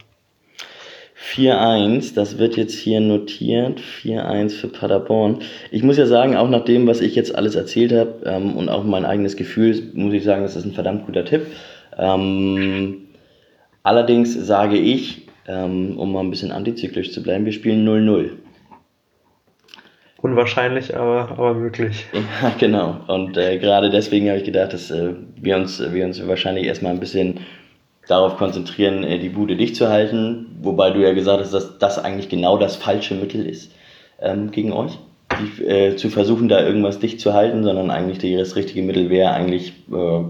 [1.36, 3.82] 4-1, das wird jetzt hier notiert.
[3.82, 5.42] 4-1 für Paderborn.
[5.70, 8.70] Ich muss ja sagen, auch nach dem, was ich jetzt alles erzählt habe ähm, und
[8.70, 11.46] auch mein eigenes Gefühl, muss ich sagen, das ist ein verdammt guter Tipp.
[11.98, 13.10] Ähm,
[13.84, 18.30] allerdings sage ich, ähm, um mal ein bisschen antizyklisch zu bleiben, wir spielen 0-0.
[20.22, 22.06] Unwahrscheinlich, aber, aber möglich.
[22.14, 22.98] Ja, genau.
[23.08, 26.92] Und äh, gerade deswegen habe ich gedacht, dass äh, wir, uns, wir uns wahrscheinlich erstmal
[26.92, 27.40] ein bisschen
[28.08, 30.58] darauf konzentrieren, äh, die Bude dicht zu halten.
[30.62, 33.72] Wobei du ja gesagt hast, dass das eigentlich genau das falsche Mittel ist
[34.22, 35.00] ähm, gegen euch.
[35.40, 39.32] Die, äh, zu versuchen, da irgendwas dicht zu halten, sondern eigentlich das richtige Mittel wäre,
[39.32, 40.24] eigentlich äh,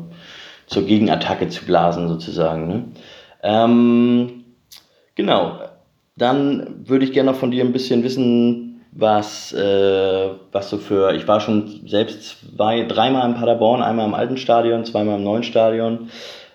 [0.67, 2.67] zur Gegenattacke zu blasen, sozusagen.
[2.67, 2.83] Ne?
[3.41, 4.43] Ähm,
[5.15, 5.59] genau.
[6.15, 11.13] Dann würde ich gerne noch von dir ein bisschen wissen, was, äh, was so für,
[11.13, 15.43] ich war schon selbst zwei, dreimal im Paderborn, einmal im alten Stadion, zweimal im neuen
[15.43, 16.09] Stadion,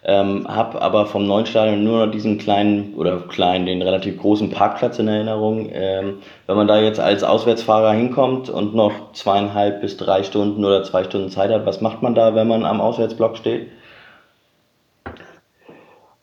[0.04, 4.50] ähm, habe aber vom neuen Stadion nur noch diesen kleinen, oder kleinen, den relativ großen
[4.50, 5.70] Parkplatz in Erinnerung.
[5.72, 10.82] Ähm, wenn man da jetzt als Auswärtsfahrer hinkommt und noch zweieinhalb bis drei Stunden oder
[10.82, 13.70] zwei Stunden Zeit hat, was macht man da, wenn man am Auswärtsblock steht?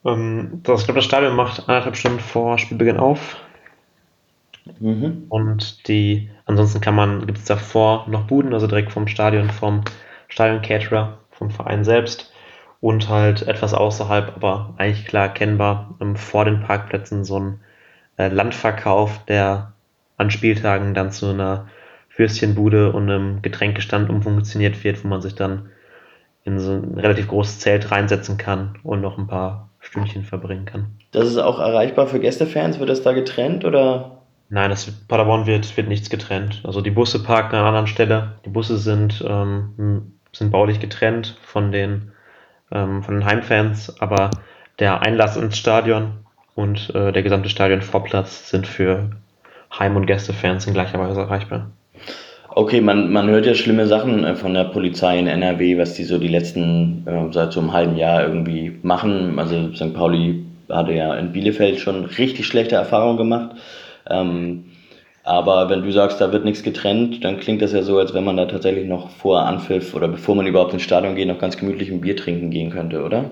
[0.06, 3.38] Ähm, das, ich glaube, das Stadion macht eineinhalb Stunden vor Spielbeginn auf.
[4.80, 5.26] Mhm.
[5.30, 9.82] Und die, ansonsten kann man, gibt es davor noch Buden, also direkt vom Stadion, vom
[10.28, 12.32] Stadion-Caterer, vom Verein selbst
[12.80, 17.60] und halt etwas außerhalb, aber eigentlich klar erkennbar, ähm, vor den Parkplätzen so ein
[18.18, 19.74] äh, Landverkauf, der
[20.18, 21.68] an Spieltagen dann zu einer
[22.16, 25.70] Würstchenbude und einem Getränkestand umfunktioniert wird, wo man sich dann
[26.44, 30.88] in so ein relativ großes Zelt reinsetzen kann und noch ein paar Stündchen verbringen kann.
[31.12, 32.80] Das ist auch erreichbar für Gästefans?
[32.80, 34.21] Wird das da getrennt oder?
[34.54, 36.60] Nein, das Paderborn wird, wird nichts getrennt.
[36.66, 38.34] Also die Busse parken an einer anderen Stelle.
[38.46, 42.12] Die Busse sind, ähm, sind baulich getrennt von den,
[42.70, 44.30] ähm, von den Heimfans, aber
[44.78, 49.12] der Einlass ins Stadion und äh, der gesamte Stadionvorplatz sind für
[49.80, 51.72] Heim- und Gästefans in gleicher Weise erreichbar.
[52.50, 56.04] Okay, man, man hört ja schlimme Sachen äh, von der Polizei in NRW, was die
[56.04, 59.40] so die letzten, äh, seit so einem halben Jahr irgendwie machen.
[59.40, 59.94] Also St.
[59.94, 63.56] Pauli hatte ja in Bielefeld schon richtig schlechte Erfahrungen gemacht.
[64.10, 64.66] Ähm,
[65.24, 68.24] aber wenn du sagst, da wird nichts getrennt, dann klingt das ja so, als wenn
[68.24, 71.58] man da tatsächlich noch vor Anpfiff oder bevor man überhaupt ins Stadion geht, noch ganz
[71.58, 73.30] gemütlich ein Bier trinken gehen könnte, oder?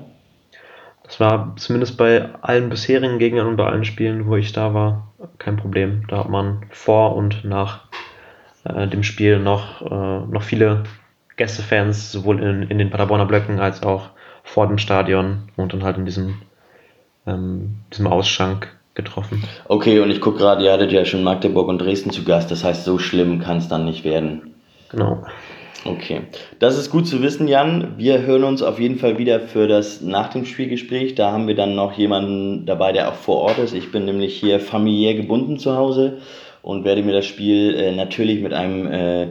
[1.03, 5.11] Das war zumindest bei allen bisherigen Gegnern und bei allen Spielen, wo ich da war,
[5.39, 6.03] kein Problem.
[6.07, 7.86] Da hat man vor und nach
[8.63, 10.84] äh, dem Spiel noch, äh, noch viele
[11.38, 14.09] Gästefans, sowohl in, in den Paderborner Blöcken als auch
[14.43, 16.41] vor dem Stadion und dann halt in diesem,
[17.26, 19.43] ähm, diesem Ausschank getroffen.
[19.67, 22.63] Okay, und ich gucke gerade, ihr hattet ja schon Magdeburg und Dresden zu Gast, das
[22.63, 24.53] heißt, so schlimm kann es dann nicht werden.
[24.89, 25.23] Genau.
[25.85, 26.23] Okay,
[26.59, 27.93] das ist gut zu wissen, Jan.
[27.97, 31.15] Wir hören uns auf jeden Fall wieder für das nach dem Spielgespräch.
[31.15, 33.73] Da haben wir dann noch jemanden dabei, der auch vor Ort ist.
[33.73, 36.17] Ich bin nämlich hier familiär gebunden zu Hause
[36.63, 39.27] und werde mir das Spiel äh, natürlich mit einem äh,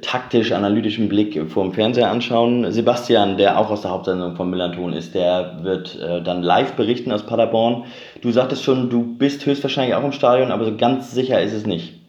[0.00, 2.72] taktisch-analytischen Blick vor dem Fernseher anschauen.
[2.72, 7.12] Sebastian, der auch aus der Hauptsendung von Millanton ist, der wird äh, dann live berichten
[7.12, 7.84] aus Paderborn.
[8.22, 11.66] Du sagtest schon, du bist höchstwahrscheinlich auch im Stadion, aber so ganz sicher ist es
[11.66, 12.00] nicht.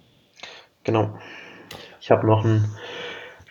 [0.84, 1.10] Genau.
[2.00, 2.66] Ich habe noch ein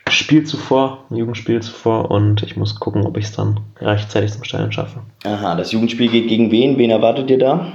[0.09, 4.43] Spiel zuvor, ein Jugendspiel zuvor und ich muss gucken, ob ich es dann rechtzeitig zum
[4.43, 5.01] Stadion schaffe.
[5.25, 6.77] Aha, das Jugendspiel geht gegen wen?
[6.77, 7.71] Wen erwartet ihr da?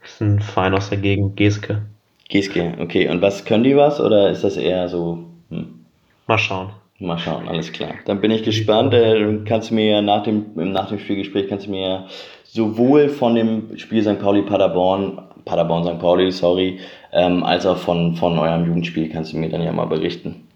[0.00, 1.82] Das ist ein Verein aus der Gegend, Geske.
[2.28, 3.08] Geske, okay.
[3.08, 5.25] Und was können die was oder ist das eher so?
[5.50, 5.84] Hm?
[6.26, 6.70] Mal schauen.
[6.98, 7.94] Mal schauen, alles klar.
[8.06, 8.94] Dann bin ich gespannt.
[8.94, 12.06] Äh, kannst du mir nach dem, nach dem Spielgespräch kannst du mir
[12.44, 14.18] sowohl von dem Spiel St.
[14.18, 15.98] Pauli Paderborn, Paderborn St.
[15.98, 16.78] Pauli, sorry,
[17.12, 20.46] ähm, als auch von, von eurem Jugendspiel kannst du mir dann ja mal berichten.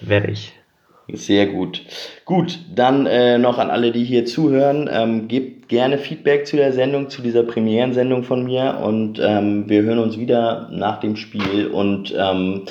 [0.00, 0.52] Werde ich.
[1.08, 1.82] Sehr gut.
[2.24, 6.72] Gut, dann äh, noch an alle, die hier zuhören, ähm, gebt gerne Feedback zu der
[6.72, 11.66] Sendung, zu dieser Premierensendung von mir und ähm, wir hören uns wieder nach dem Spiel
[11.66, 12.62] und ähm,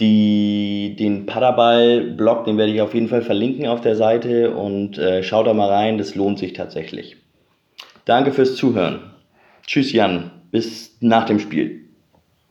[0.00, 5.22] die, den Paderball-Blog, den werde ich auf jeden Fall verlinken auf der Seite und äh,
[5.22, 7.16] schaut da mal rein, das lohnt sich tatsächlich.
[8.04, 9.10] Danke fürs Zuhören.
[9.66, 11.84] Tschüss Jan, bis nach dem Spiel.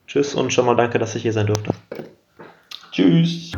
[0.08, 1.72] Tschüss und schon mal danke, dass ich hier sein durfte.
[2.92, 3.52] Tschüss.